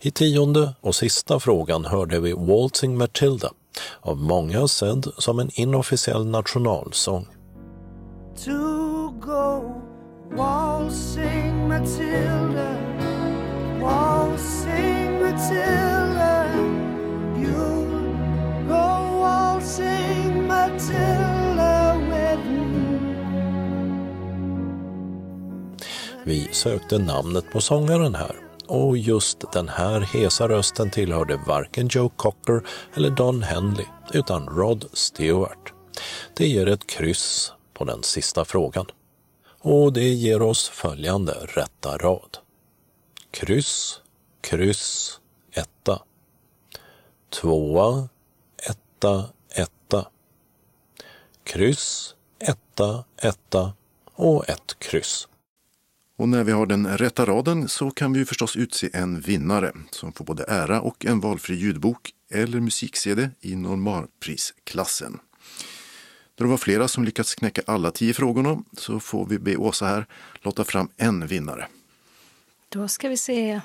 [0.00, 3.50] I tionde och sista frågan hörde vi Waltzing Matilda,
[4.00, 7.26] av många sedd som en inofficiell nationalsång.
[8.44, 9.74] To go
[10.36, 12.76] waltzing Matilda
[13.80, 16.46] Waltzing Matilda
[17.36, 17.88] You
[18.68, 21.33] go waltzing Matilda
[26.26, 32.08] Vi sökte namnet på sångaren här och just den här hesa rösten tillhörde varken Joe
[32.08, 35.72] Cocker eller Don Henley utan Rod Stewart.
[36.34, 38.86] Det ger ett kryss på den sista frågan.
[39.60, 42.38] Och det ger oss följande rätta rad.
[43.30, 44.00] Kryss,
[44.40, 45.20] kryss,
[45.52, 46.02] etta.
[47.30, 48.08] Tvåa,
[48.56, 50.08] etta, etta.
[51.44, 53.72] Kryss, etta, etta
[54.14, 55.28] och ett kryss.
[56.16, 60.12] Och när vi har den rätta raden så kan vi förstås utse en vinnare som
[60.12, 65.20] får både ära och en valfri ljudbok eller musik-CD i normalprisklassen.
[66.34, 69.86] Då det var flera som lyckats knäcka alla tio frågorna så får vi be Åsa
[69.86, 70.06] här
[70.42, 71.66] låta fram en vinnare.
[72.68, 73.60] Då ska vi se.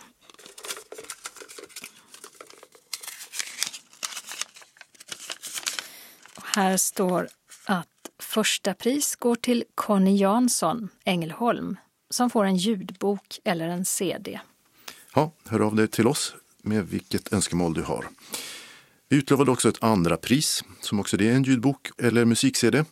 [6.43, 7.27] Här står
[7.65, 7.87] att
[8.19, 11.77] första pris går till Conny Jansson, Ängelholm,
[12.09, 14.39] som får en ljudbok eller en CD.
[15.13, 18.05] Ja, hör av dig till oss med vilket önskemål du har.
[19.09, 22.85] Vi utlovade också ett andra pris som också det är en ljudbok eller musik-CD.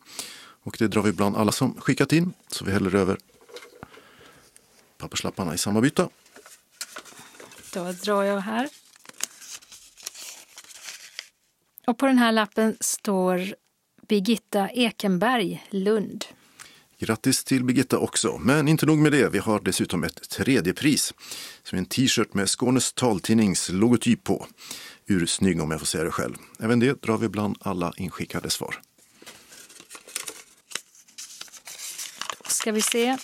[0.64, 3.18] Och det drar vi bland alla som skickat in, så vi häller över
[4.98, 6.10] papperslapparna i samma byta.
[7.74, 8.70] Då drar jag här.
[11.88, 13.56] Och på den här lappen står
[14.08, 16.26] Birgitta Ekenberg, Lund.
[17.00, 18.38] Grattis till Birgitta också.
[18.38, 21.14] Men inte nog med det, vi har dessutom ett tredje pris.
[21.64, 24.48] Som är en t-shirt med Skånes taltidnings logotyp på.
[25.06, 26.36] Ursnygg om jag får säga det själv.
[26.60, 28.82] Även det drar vi bland alla inskickade svar.
[32.44, 33.18] Då ska vi se.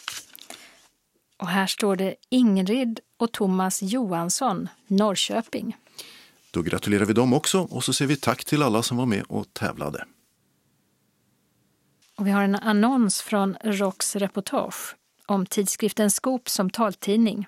[1.38, 5.78] Och här står det Ingrid och Thomas Johansson, Norrköping.
[6.51, 9.24] Då gratulerar vi dem också och så säger vi tack till alla som var med
[9.28, 10.05] och tävlade.
[12.18, 14.95] Och vi har en annons från Rocks reportage
[15.26, 17.47] om tidskriften Skop som taltidning.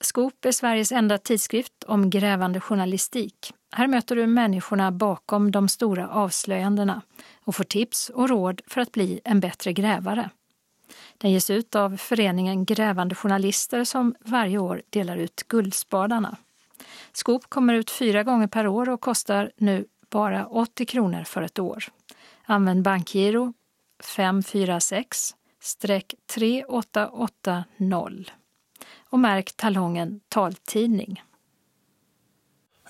[0.00, 3.52] Skop är Sveriges enda tidskrift om grävande journalistik.
[3.72, 7.02] Här möter du människorna bakom de stora avslöjandena
[7.44, 10.30] och får tips och råd för att bli en bättre grävare.
[11.18, 16.36] Den ges ut av föreningen Grävande journalister som varje år delar ut Guldspadarna.
[17.12, 21.58] Skop kommer ut fyra gånger per år och kostar nu bara 80 kronor för ett
[21.58, 21.84] år.
[22.44, 23.52] Använd bankgiro
[24.02, 25.34] 546
[26.34, 27.64] 3880
[29.10, 31.22] och märk talongen taltidning.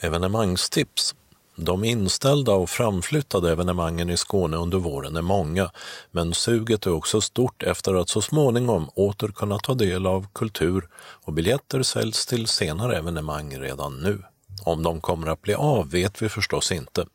[0.01, 1.15] Evenemangstips
[1.57, 5.71] de inställda och framflyttade evenemangen i Skåne under våren är många,
[6.11, 10.89] men suget är också stort efter att så småningom åter kunna ta del av kultur
[10.97, 14.23] och biljetter säljs till senare evenemang redan nu.
[14.63, 17.07] Om de kommer att bli av vet vi förstås inte,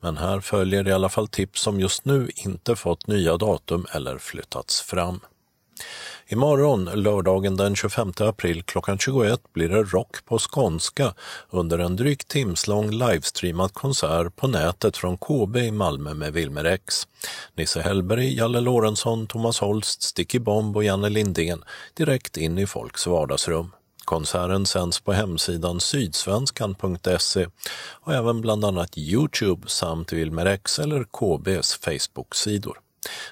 [0.00, 4.18] men här följer i alla fall tips som just nu inte fått nya datum eller
[4.18, 5.20] flyttats fram.
[6.26, 11.14] Imorgon, lördagen den 25 april klockan 21 blir det rock på skånska
[11.50, 17.08] under en drygt timslång livestreamad konsert på nätet från KB i Malmö med Wilmer X.
[17.54, 21.64] Nisse Hellberg, Jalle Lorentzon, Thomas Holst, Sticky Bomb och Janne Lindén
[21.94, 23.70] direkt in i folks vardagsrum.
[24.04, 27.46] Konserten sänds på hemsidan sydsvenskan.se
[27.90, 32.78] och även bland annat Youtube samt Wilmer X eller KBs Facebook-sidor.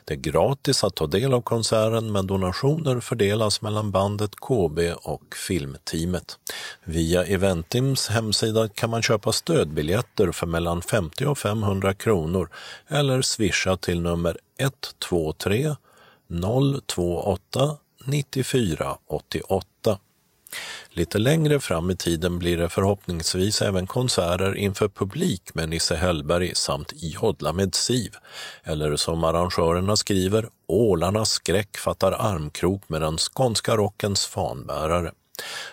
[0.05, 5.37] Det är gratis att ta del av konserten men donationer fördelas mellan bandet KB och
[5.49, 6.39] filmteamet.
[6.85, 12.49] Via Eventims hemsida kan man köpa stödbiljetter för mellan 50 och 500 kronor
[12.89, 15.77] eller swisha till nummer 123
[16.87, 19.99] 028 94 88.
[20.90, 26.55] Lite längre fram i tiden blir det förhoppningsvis även konserter inför publik med Nisse Hellberg
[26.55, 28.14] samt Jodla med Siv.
[28.64, 35.12] Eller som arrangörerna skriver, Ålarnas skräck fattar armkrok med den skånska rockens fanbärare.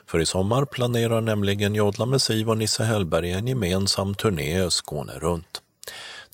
[0.07, 5.13] För i sommar planerar nämligen Jodla med Siv och Nisse Hellberg en gemensam turné Skåne
[5.13, 5.61] runt.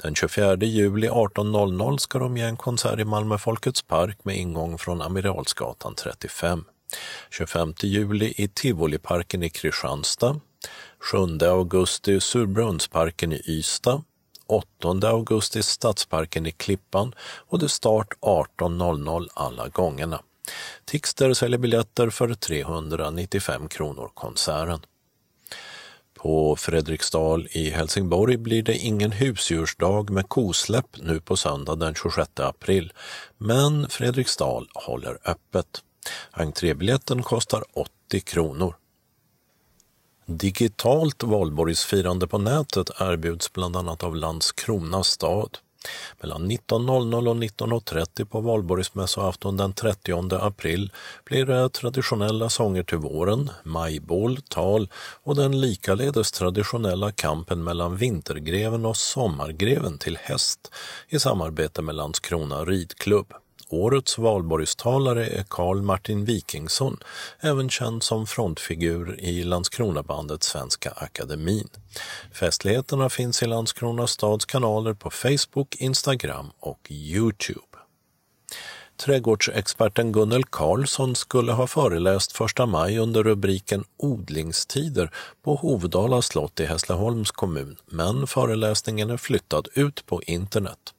[0.03, 4.77] Den 24 juli 18.00 ska de ge en konsert i Malmö Folkets park med ingång
[4.77, 6.63] från Amiralsgatan 35.
[7.29, 10.39] 25 juli i Tivoliparken i Kristianstad,
[10.99, 14.03] 7 augusti i Surbrunnsparken i Ystad,
[14.47, 20.21] 8 augusti i Stadsparken i Klippan och det är start 18.00 alla gångerna.
[20.85, 24.79] Tixter säljer biljetter för 395 kronor konserten.
[26.13, 32.39] På Fredriksdal i Helsingborg blir det ingen husdjursdag med kosläpp nu på söndag den 26
[32.39, 32.93] april,
[33.37, 35.83] men Fredriksdal håller öppet.
[36.31, 38.75] Entrébiljetten kostar 80 kronor.
[40.25, 45.57] Digitalt valborgsfirande på nätet erbjuds bland annat av Landskrona stad.
[46.21, 50.91] Mellan 19.00 och 19.30 på valborgsmässoafton den 30 april
[51.25, 54.89] blir det traditionella sånger till våren, majbål, tal
[55.23, 60.71] och den likaledes traditionella kampen mellan vintergreven och sommargreven till häst
[61.09, 63.33] i samarbete med Landskrona ridklubb.
[63.69, 66.97] Årets valborgstalare är Carl Martin Wikingsson,
[67.39, 71.69] även känd som frontfigur i Landskronabandet Svenska Akademin.
[72.33, 77.75] Festligheterna finns i Landskrona stads kanaler på Facebook, Instagram och Youtube.
[78.97, 85.11] Trädgårdsexperten Gunnel Karlsson skulle ha föreläst första maj under rubriken Odlingstider
[85.43, 90.94] på Hovdala slott i Hässleholms kommun, men föreläsningen är flyttad ut på internet.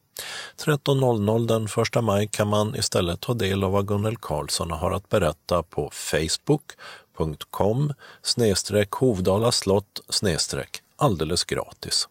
[0.56, 5.08] 13.00 den 1 maj kan man istället ta del av vad Gunnel Karlsson har att
[5.08, 7.92] berätta på facebook.com
[8.22, 12.08] snedstreck Hovdala slott snedstreck alldeles gratis.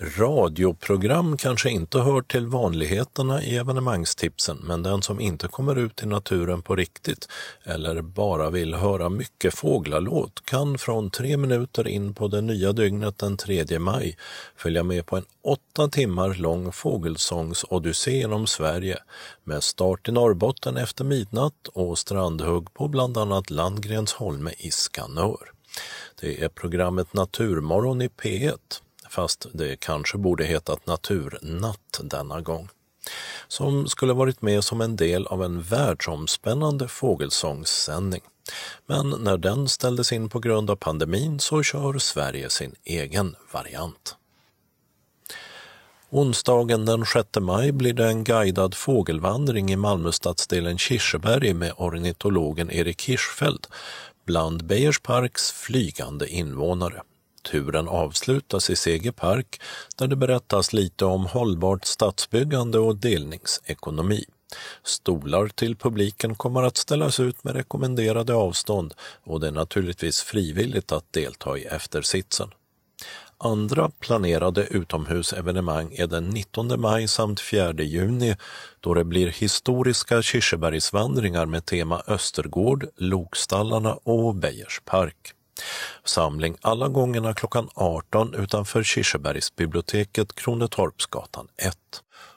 [0.00, 6.06] Radioprogram kanske inte hör till vanligheterna i evenemangstipsen, men den som inte kommer ut i
[6.06, 7.28] naturen på riktigt
[7.64, 13.18] eller bara vill höra mycket fåglalåt kan från tre minuter in på det nya dygnet
[13.18, 14.16] den 3 maj
[14.56, 18.98] följa med på en åtta timmar lång fågelsångsodyssé genom Sverige
[19.44, 25.50] med start i Norrbotten efter midnatt och strandhugg på bland annat Landgrensholme i Skanör.
[26.20, 28.58] Det är programmet Naturmorgon i P1
[29.10, 32.68] fast det kanske borde hetat Naturnatt denna gång,
[33.48, 38.22] som skulle varit med som en del av en världsomspännande fågelsångssändning.
[38.86, 44.16] Men när den ställdes in på grund av pandemin så kör Sverige sin egen variant.
[46.10, 53.02] Onsdagen den 6 maj blir det en guidad fågelvandring i Malmöstadsdelen Kirseberg med ornitologen Erik
[53.02, 53.68] Hirschfeldt
[54.24, 57.02] bland Beijersparks Parks flygande invånare.
[57.42, 59.60] Turen avslutas i Segerpark
[59.96, 64.24] där det berättas lite om hållbart stadsbyggande och delningsekonomi.
[64.82, 70.92] Stolar till publiken kommer att ställas ut med rekommenderade avstånd och det är naturligtvis frivilligt
[70.92, 72.50] att delta i eftersitsen.
[73.40, 78.36] Andra planerade utomhusevenemang är den 19 maj samt 4 juni
[78.80, 85.34] då det blir historiska Kirsebergsvandringar med tema Östergård, Lokstallarna och Beijers park.
[86.04, 91.76] Samling alla gångerna klockan 18 utanför Kirsebergsbiblioteket Kronetorpsgatan 1.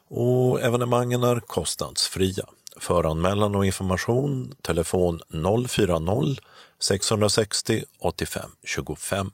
[0.10, 2.46] Och evenemangen är kostnadsfria.
[2.78, 9.32] Föranmälan och information telefon 040-660 85 25.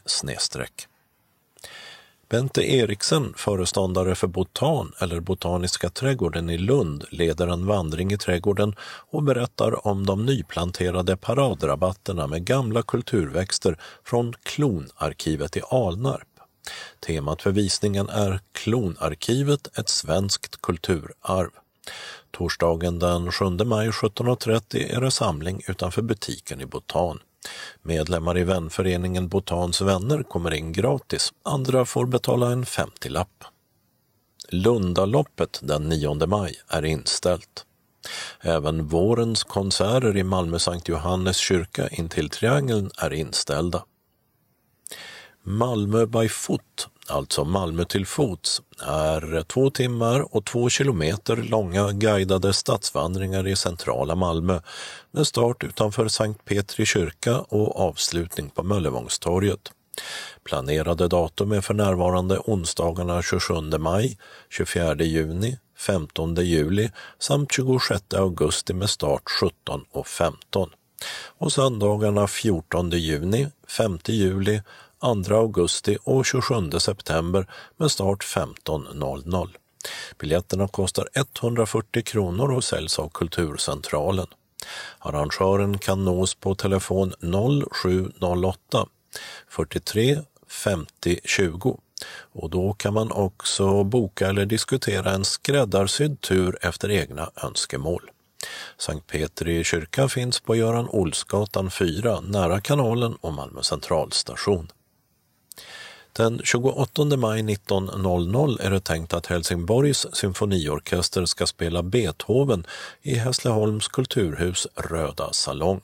[2.28, 8.74] Bente Eriksen, föreståndare för Botan eller Botaniska trädgården i Lund, leder en vandring i trädgården
[9.10, 16.28] och berättar om de nyplanterade paradrabatterna med gamla kulturväxter från Klonarkivet i Alnarp.
[17.06, 21.50] Temat för visningen är Klonarkivet, ett svenskt kulturarv.
[22.38, 27.20] Torsdagen den 7 maj 17.30 är det samling utanför butiken i Botan.
[27.82, 33.44] Medlemmar i vänföreningen Botans vänner kommer in gratis, andra får betala en 50-lapp.
[34.48, 37.64] Lundaloppet den 9 maj är inställt.
[38.40, 43.84] Även vårens konserter i Malmö Sankt Johannes kyrka intill Triangeln är inställda.
[45.42, 52.52] Malmö by foot, alltså Malmö till fots, är två timmar och två kilometer långa guidade
[52.52, 54.60] stadsvandringar i centrala Malmö
[55.10, 59.72] med start utanför Sankt Petri kyrka och avslutning på Möllevångstorget.
[60.44, 64.18] Planerade datum är för närvarande onsdagarna 27 maj,
[64.50, 70.70] 24 juni, 15 juli samt 26 augusti med start 17 och 15.
[71.38, 74.62] Och söndagarna 14 juni, 5 juli,
[75.00, 77.46] 2 augusti och 27 september
[77.76, 79.48] med start 15.00.
[80.18, 84.26] Biljetterna kostar 140 kronor och säljs av Kulturcentralen.
[84.98, 87.12] Arrangören kan nås på telefon
[88.20, 88.86] 0708
[89.48, 90.18] 43
[90.48, 91.78] 50 20
[92.32, 98.10] och då kan man också boka eller diskutera en skräddarsydd tur efter egna önskemål.
[98.76, 104.68] Sankt Petri kyrka finns på Göran Olsgatan 4 nära kanalen och Malmö centralstation.
[106.18, 112.66] Den 28 maj 19.00 är det tänkt att Helsingborgs symfoniorkester ska spela Beethoven
[113.02, 115.80] i Hässleholms kulturhus Röda salong.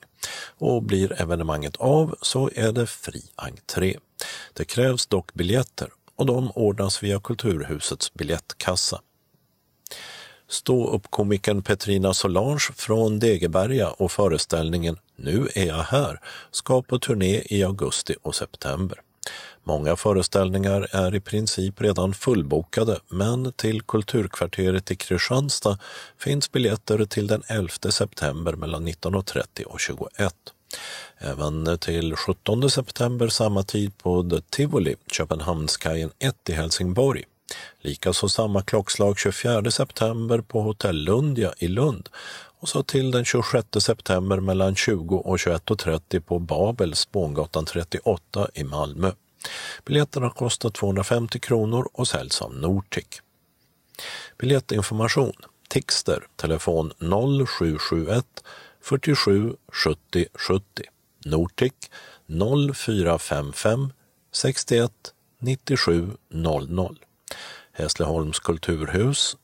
[0.59, 3.97] Och blir evenemanget av så är det fri entré.
[4.53, 9.01] Det krävs dock biljetter och de ordnas via Kulturhusets biljettkassa.
[10.49, 16.21] Stå-upp-komikern Petrina Solange från Degeberga och föreställningen Nu är jag här
[16.51, 19.01] ska på turné i augusti och september.
[19.67, 25.79] Många föreställningar är i princip redan fullbokade men till Kulturkvarteret i Kristianstad
[26.19, 30.35] finns biljetter till den 11 september mellan 19.30 och 21.
[31.19, 37.25] Även till 17 september samma tid på The Tivoli, Köpenhamnskajen 1 i Helsingborg.
[37.81, 42.09] Likaså samma klockslag 24 september på Hotell Lundia i Lund
[42.61, 48.65] och så till den 26 september mellan 20 och 21.30 på Babel, Spångatan 38 i
[48.65, 49.13] Malmö.
[49.85, 53.07] Biljetterna kostar 250 kronor och säljs av Nortic.
[54.39, 55.33] Biljettinformation
[55.69, 58.25] Tixter, telefon 0771
[58.81, 60.83] 47 70 70.
[61.25, 61.73] Nortic
[62.27, 63.93] 0455
[64.33, 64.93] 61
[65.39, 66.99] 97 00.
[67.73, 69.37] Hässleholms kulturhus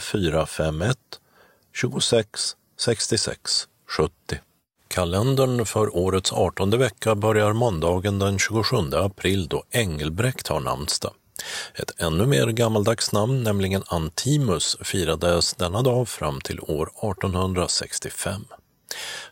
[0.00, 0.98] 0451
[1.72, 4.40] 26 66 70.
[4.94, 11.12] Kalendern för årets artonde vecka börjar måndagen den 27 april då Engelbrekt har namnsdag.
[11.74, 18.44] Ett ännu mer gammaldags namn, nämligen Antimus, firades denna dag fram till år 1865.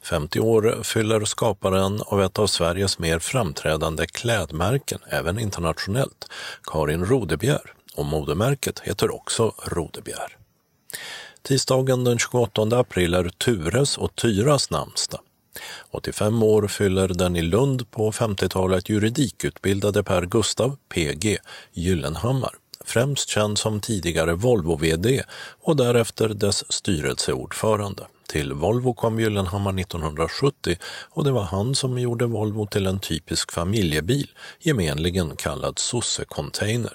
[0.03, 6.29] 50 år fyller skaparen av ett av Sveriges mer framträdande klädmärken, även internationellt,
[6.63, 10.37] Karin Rodebjer, och modemärket heter också Rodebjer.
[11.43, 15.21] Tisdagen den 28 april är Tures och Tyras namnsdag.
[15.91, 21.39] 85 år fyller den i Lund på 50-talet juridikutbildade Per Gustav, PG,
[21.73, 22.55] Gyllenhammar,
[22.85, 25.23] främst känd som tidigare Volvo-VD
[25.63, 28.07] och därefter dess styrelseordförande.
[28.29, 30.77] Till Volvo kom Gyllenhammar 1970
[31.11, 34.31] och det var han som gjorde Volvo till en typisk familjebil,
[34.61, 36.93] gemenligen kallad sosse-container.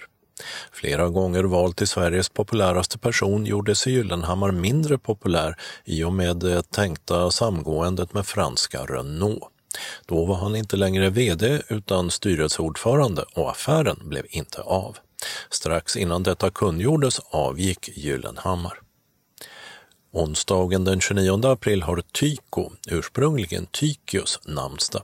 [0.72, 5.56] Flera gånger vald till Sveriges populäraste person gjorde sig Gyllenhammar mindre populär
[5.86, 9.44] i och med det tänkta samgåendet med franska Renault.
[10.06, 14.98] Då var han inte längre VD utan styrelseordförande och affären blev inte av.
[15.50, 18.80] Strax innan detta kungjordes avgick Gyllenhammar.
[20.14, 25.04] Onsdagen den 29 april har Tyko, ursprungligen Tykius, namnsdag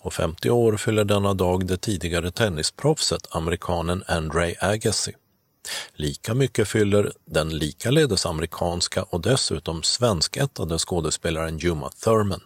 [0.00, 5.12] och 50 år fyller denna dag det tidigare tennisproffset amerikanen Andre Agassi.
[5.94, 12.40] Lika mycket fyller den likaledes amerikanska och dessutom svenskättade skådespelaren Juma Thurman.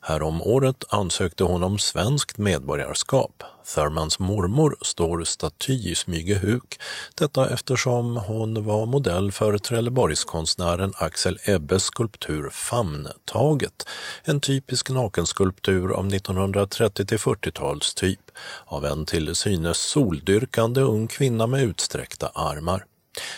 [0.00, 3.42] Härom året ansökte hon om svenskt medborgarskap.
[3.74, 6.80] Thurmans mormor står staty i Smygehuk,
[7.14, 13.88] detta eftersom hon var modell för Trelleborgskonstnären Axel Ebbes skulptur Famntaget,
[14.24, 18.30] en typisk nakenskulptur av 1930-40-tals typ
[18.66, 22.84] av en till synes soldyrkande ung kvinna med utsträckta armar.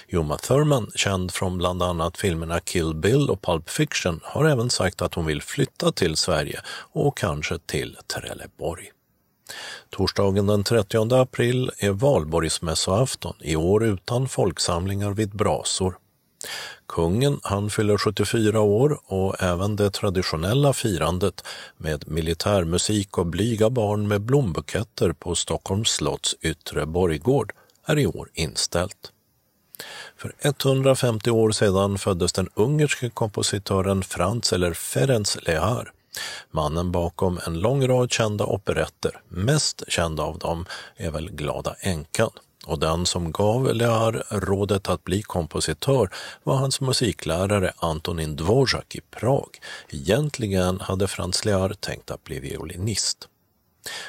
[0.09, 5.02] Juma Thurman, känd från bland annat filmerna Kill Bill och Pulp Fiction, har även sagt
[5.02, 6.61] att hon vill flytta till Sverige
[6.93, 8.90] och kanske till Trelleborg.
[9.90, 15.97] Torsdagen den 30 april är valborgsmässoafton, i år utan folksamlingar vid brasor.
[16.89, 21.44] Kungen han fyller 74 år och även det traditionella firandet
[21.77, 27.52] med militärmusik och blyga barn med blombuketter på Stockholms slotts yttre borggård
[27.86, 29.12] är i år inställt.
[30.20, 35.92] För 150 år sedan föddes den ungerske kompositören Franz eller Ferenc Lehar.
[36.51, 40.66] Mannen bakom en lång rad kända operetter, mest kända av dem
[40.97, 42.30] är väl Glada änkan.
[42.66, 46.10] Och den som gav Lehar rådet att bli kompositör
[46.42, 49.60] var hans musiklärare Antonin Dvorak i Prag.
[49.88, 53.30] Egentligen hade Franz Lehar tänkt att bli violinist.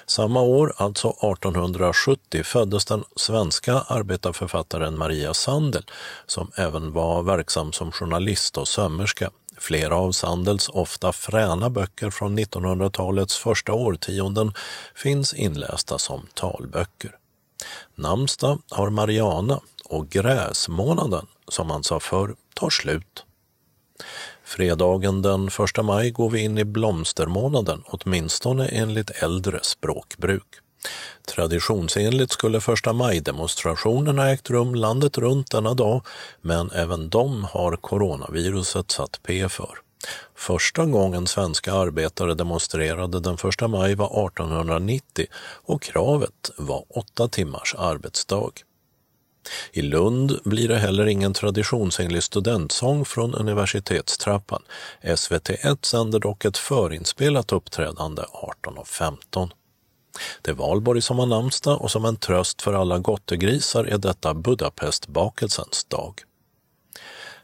[0.05, 5.83] Samma år, alltså 1870, föddes den svenska arbetarförfattaren Maria Sandel
[6.25, 9.29] som även var verksam som journalist och sömmerska.
[9.57, 14.53] Flera av Sandels ofta fräna böcker från 1900-talets första årtionden
[14.95, 17.15] finns inlästa som talböcker.
[17.95, 23.25] Namnsdag har Mariana och gräsmånaden, som man sa förr, tar slut.
[24.51, 30.47] Fredagen den 1 maj går vi in i blomstermånaden, åtminstone enligt äldre språkbruk.
[31.35, 36.05] Traditionsenligt skulle första maj-demonstrationerna ägt rum landet runt denna dag,
[36.41, 39.77] men även de har coronaviruset satt P för.
[40.35, 45.25] Första gången svenska arbetare demonstrerade den 1 maj var 1890
[45.65, 48.51] och kravet var åtta timmars arbetsdag.
[49.71, 54.61] I Lund blir det heller ingen traditionsenlig studentsång från universitetstrappan.
[55.01, 59.49] SVT1 sänder dock ett förinspelat uppträdande 18.15.
[60.41, 64.33] Det är Valborg som har namnsdag och som en tröst för alla gottegrisar är detta
[64.33, 66.21] Budapestbakelsens dag.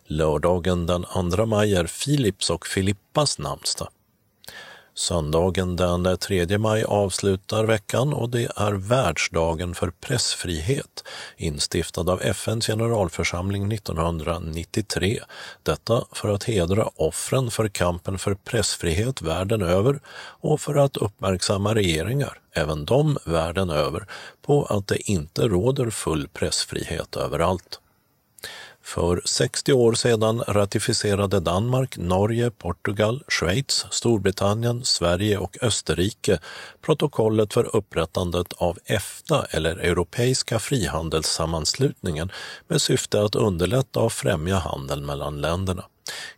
[0.06, 1.06] Lördagen den
[1.36, 3.90] 2 maj är Filips och Filippas namnsdag.
[4.98, 11.04] Söndagen den 3 maj avslutar veckan och det är världsdagen för pressfrihet,
[11.38, 15.20] instiftad av FNs generalförsamling 1993.
[15.64, 20.00] Detta för att hedra offren för kampen för pressfrihet världen över
[20.42, 24.08] och för att uppmärksamma regeringar, även de världen över,
[24.42, 27.80] på att det inte råder full pressfrihet överallt.
[28.88, 36.40] För 60 år sedan ratificerade Danmark, Norge, Portugal, Schweiz, Storbritannien, Sverige och Österrike
[36.82, 42.32] protokollet för upprättandet av EFTA eller Europeiska frihandelssammanslutningen
[42.68, 45.86] med syfte att underlätta och främja handeln mellan länderna.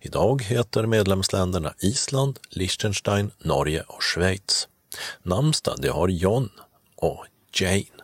[0.02, 4.68] Idag heter medlemsländerna Island, Liechtenstein, Norge och Schweiz.
[5.24, 6.50] Namnsdag det har John
[6.96, 7.99] och Jane.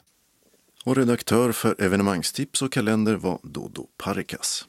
[0.86, 4.68] Och redaktör för evenemangstips och kalender var Dodo Parikas.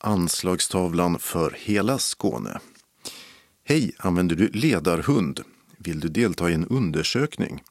[0.00, 2.60] Anslagstavlan för hela Skåne.
[3.64, 5.40] Hej, använder du ledarhund?
[5.76, 7.62] Vill du delta i en undersökning?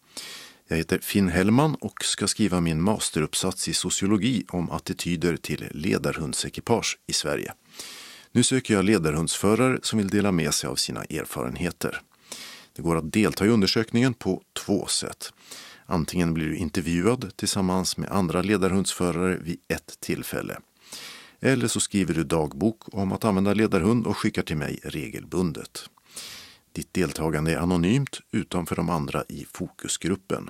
[0.67, 6.97] Jag heter Finn Hellman och ska skriva min masteruppsats i sociologi om attityder till ledarhundsekipage
[7.07, 7.53] i Sverige.
[8.31, 12.01] Nu söker jag ledarhundsförare som vill dela med sig av sina erfarenheter.
[12.75, 15.33] Det går att delta i undersökningen på två sätt.
[15.89, 20.59] Antingen blir du intervjuad tillsammans med andra ledarhundsförare vid ett tillfälle.
[21.39, 25.89] Eller så skriver du dagbok om att använda ledarhund och skickar till mig regelbundet.
[26.71, 30.49] Ditt deltagande är anonymt utanför de andra i fokusgruppen.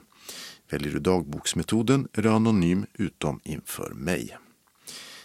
[0.70, 4.38] Väljer du dagboksmetoden är du anonym utom inför mig.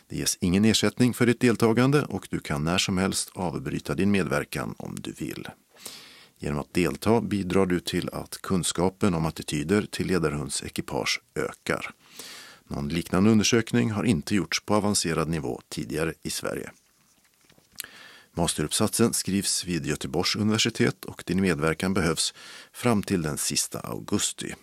[0.09, 4.11] Det ges ingen ersättning för ditt deltagande och du kan när som helst avbryta din
[4.11, 5.49] medverkan om du vill.
[6.43, 11.91] Genom att delta bidrar du till att kunskapen om attityder till ledarhundsekipage ökar.
[12.69, 16.71] Någon liknande undersökning har inte gjorts på avancerad nivå tidigare i Sverige.
[18.33, 22.35] Masteruppsatsen skrivs vid Göteborgs universitet och din medverkan behövs
[22.73, 24.55] fram till den sista augusti.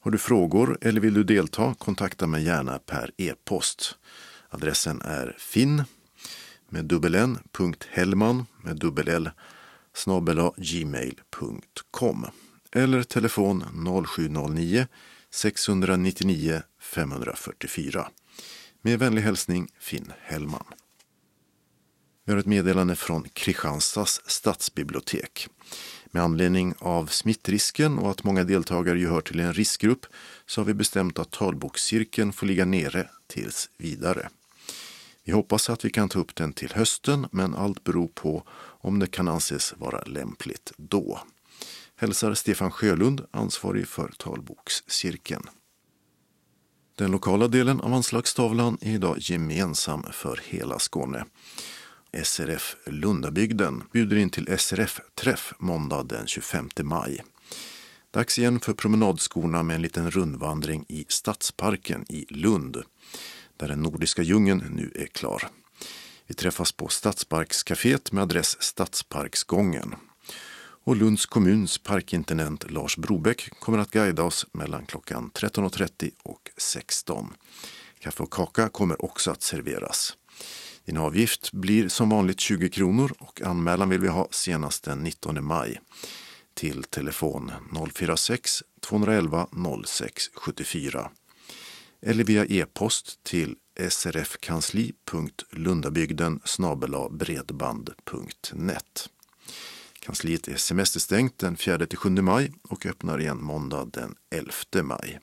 [0.00, 3.98] Har du frågor eller vill du delta, kontakta mig gärna per e-post.
[4.48, 5.84] Adressen är finn
[6.68, 9.30] med dubbel n, punkt Hellman med dubbel L
[10.56, 12.26] gmail.com
[12.72, 13.64] eller telefon
[14.06, 14.86] 0709
[15.30, 18.08] 699 544.
[18.82, 20.64] Med vänlig hälsning Finn Hellman.
[22.24, 25.48] Vi har ett meddelande från Kristianstads stadsbibliotek.
[26.10, 30.06] Med anledning av smittrisken och att många deltagare ju hör till en riskgrupp
[30.46, 34.28] så har vi bestämt att talbokscirkeln får ligga nere tills vidare.
[35.24, 38.46] Vi hoppas att vi kan ta upp den till hösten men allt beror på
[38.84, 41.20] om det kan anses vara lämpligt då.
[41.96, 45.42] Hälsar Stefan Sjölund, ansvarig för talbokscirkeln.
[46.96, 51.24] Den lokala delen av anslagstavlan är idag gemensam för hela Skåne.
[52.24, 57.22] SRF Lundabygden bjuder in till SRF-träff måndag den 25 maj.
[58.10, 62.82] Dags igen för promenadskorna med en liten rundvandring i Stadsparken i Lund,
[63.56, 65.50] där den nordiska djungeln nu är klar.
[66.26, 69.94] Vi träffas på Stadsparkscaféet med adress Stadsparksgången.
[70.84, 77.34] Och Lunds kommuns parkintendent Lars Brobeck kommer att guida oss mellan klockan 13.30 och 16.
[77.98, 80.16] Kaffe och kaka kommer också att serveras.
[80.84, 85.44] Din avgift blir som vanligt 20 kronor och anmälan vill vi ha senast den 19
[85.44, 85.80] maj
[86.54, 87.52] till telefon
[87.94, 89.46] 046 211
[89.86, 91.10] 06 74
[92.02, 93.56] eller via e-post till
[93.88, 96.40] srfkansli.lundabygden
[97.10, 99.08] bredband.net.
[100.00, 104.52] Kansliet är semesterstängt den 4-7 maj och öppnar igen måndag den 11
[104.82, 105.20] maj.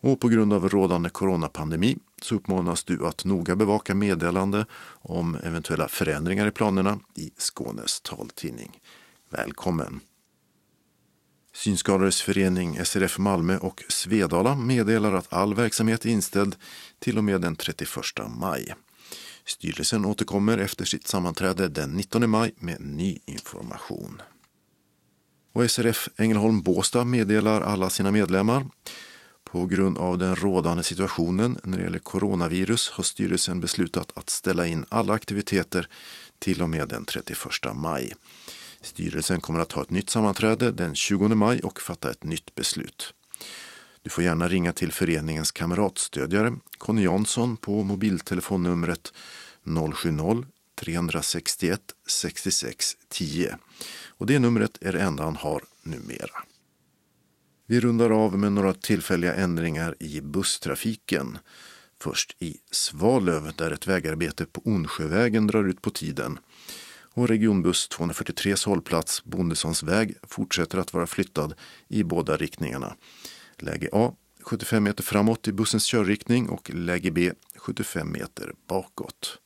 [0.00, 5.88] Och på grund av rådande coronapandemi så uppmanas du att noga bevaka meddelande om eventuella
[5.88, 8.80] förändringar i planerna i Skånes taltidning.
[9.30, 10.00] Välkommen!
[11.52, 16.56] Synskadades förening SRF Malmö och Svedala meddelar att all verksamhet är inställd
[16.98, 17.88] till och med den 31
[18.28, 18.74] maj.
[19.44, 24.22] Styrelsen återkommer efter sitt sammanträde den 19 maj med ny information.
[25.52, 28.66] Och SRF Ängelholm Båstad meddelar alla sina medlemmar
[29.44, 34.66] på grund av den rådande situationen när det gäller coronavirus har styrelsen beslutat att ställa
[34.66, 35.88] in alla aktiviteter
[36.38, 37.38] till och med den 31
[37.74, 38.12] maj.
[38.82, 43.14] Styrelsen kommer att ha ett nytt sammanträde den 20 maj och fatta ett nytt beslut.
[44.02, 49.12] Du får gärna ringa till föreningens kamratstödjare Conny Jansson på mobiltelefonnumret
[49.64, 51.78] 070-361
[52.08, 53.58] 66 10.
[54.08, 56.42] Och det numret är det enda han har numera.
[57.66, 61.38] Vi rundar av med några tillfälliga ändringar i busstrafiken.
[62.02, 66.38] Först i Svalöv där ett vägarbete på Onsjövägen drar ut på tiden.
[67.14, 71.54] Och regionbuss 243 hållplats Bondessons väg fortsätter att vara flyttad
[71.88, 72.96] i båda riktningarna.
[73.58, 74.12] Läge A
[74.42, 79.38] 75 meter framåt i bussens körriktning och läge B 75 meter bakåt.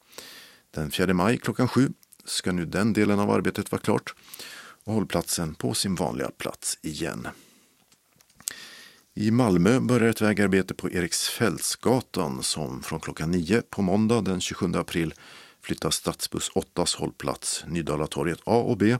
[0.70, 1.92] Den 4 maj klockan 7
[2.24, 4.14] ska nu den delen av arbetet vara klart
[4.84, 7.28] och hållplatsen på sin vanliga plats igen.
[9.14, 14.72] I Malmö börjar ett vägarbete på Eriksfältsgatan som från klockan 9 på måndag den 27
[14.74, 15.14] april
[15.64, 18.98] flyttar stadsbuss 8 hållplats Nydalatorget A och B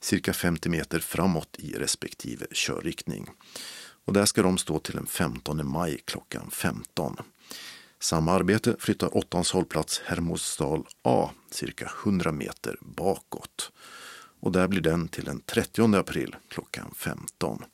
[0.00, 3.28] cirka 50 meter framåt i respektive körriktning.
[4.04, 7.16] Och där ska de stå till den 15 maj klockan 15.
[8.00, 13.72] Samma arbete flyttar 8 hållplats Hermodsdal A cirka 100 meter bakåt.
[14.40, 17.64] Och där blir den till den 30 april klockan 15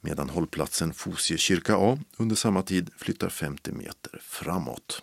[0.00, 5.02] medan hållplatsen Fosie kyrka A under samma tid flyttar 50 meter framåt.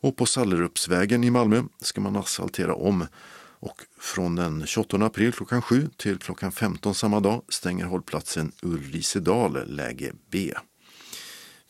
[0.00, 3.06] Och på Sallerupsvägen i Malmö ska man asfaltera om
[3.60, 9.66] och från den 28 april klockan 7 till klockan 15 samma dag stänger hållplatsen Ulrisedal
[9.66, 10.54] läge B.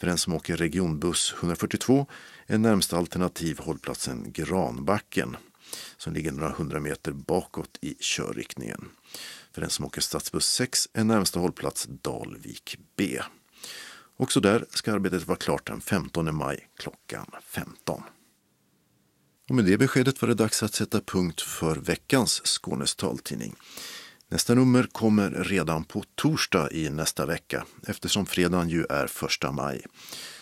[0.01, 2.07] För den som åker regionbuss 142
[2.47, 5.37] är närmsta alternativ hållplatsen Granbacken
[5.97, 8.89] som ligger några hundra meter bakåt i körriktningen.
[9.53, 13.21] För den som åker stadsbuss 6 är närmsta hållplats Dalvik B.
[14.17, 18.03] Också där ska arbetet vara klart den 15 maj klockan 15.
[19.51, 23.55] Och med det beskedet var det dags att sätta punkt för veckans Skånes taltidning.
[24.29, 29.85] Nästa nummer kommer redan på torsdag i nästa vecka eftersom fredagen ju är första maj.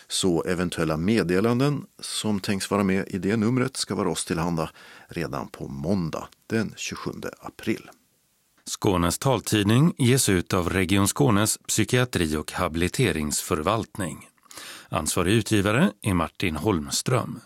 [0.07, 4.69] Så eventuella meddelanden som tänks vara med i det numret ska vara oss tillhanda
[5.07, 7.89] redan på måndag den 27 april.
[8.65, 14.27] Skånes taltidning ges ut av Region Skånes psykiatri och habiliteringsförvaltning.
[14.89, 17.39] Ansvarig utgivare är Martin Holmström.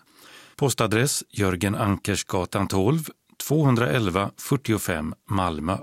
[0.63, 5.77] Postadress Jörgen Ankersgatan 12, 211 45 Malmö.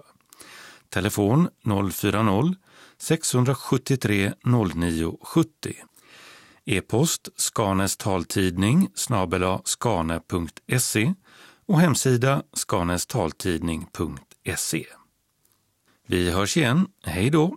[0.89, 5.75] Telefon 040-673 0970.
[6.67, 11.15] E-post Skanes taltidning snabela skane.se
[11.67, 14.87] och hemsida skanestaltidning.se.
[16.07, 16.87] Vi hörs igen.
[17.05, 17.57] Hej då!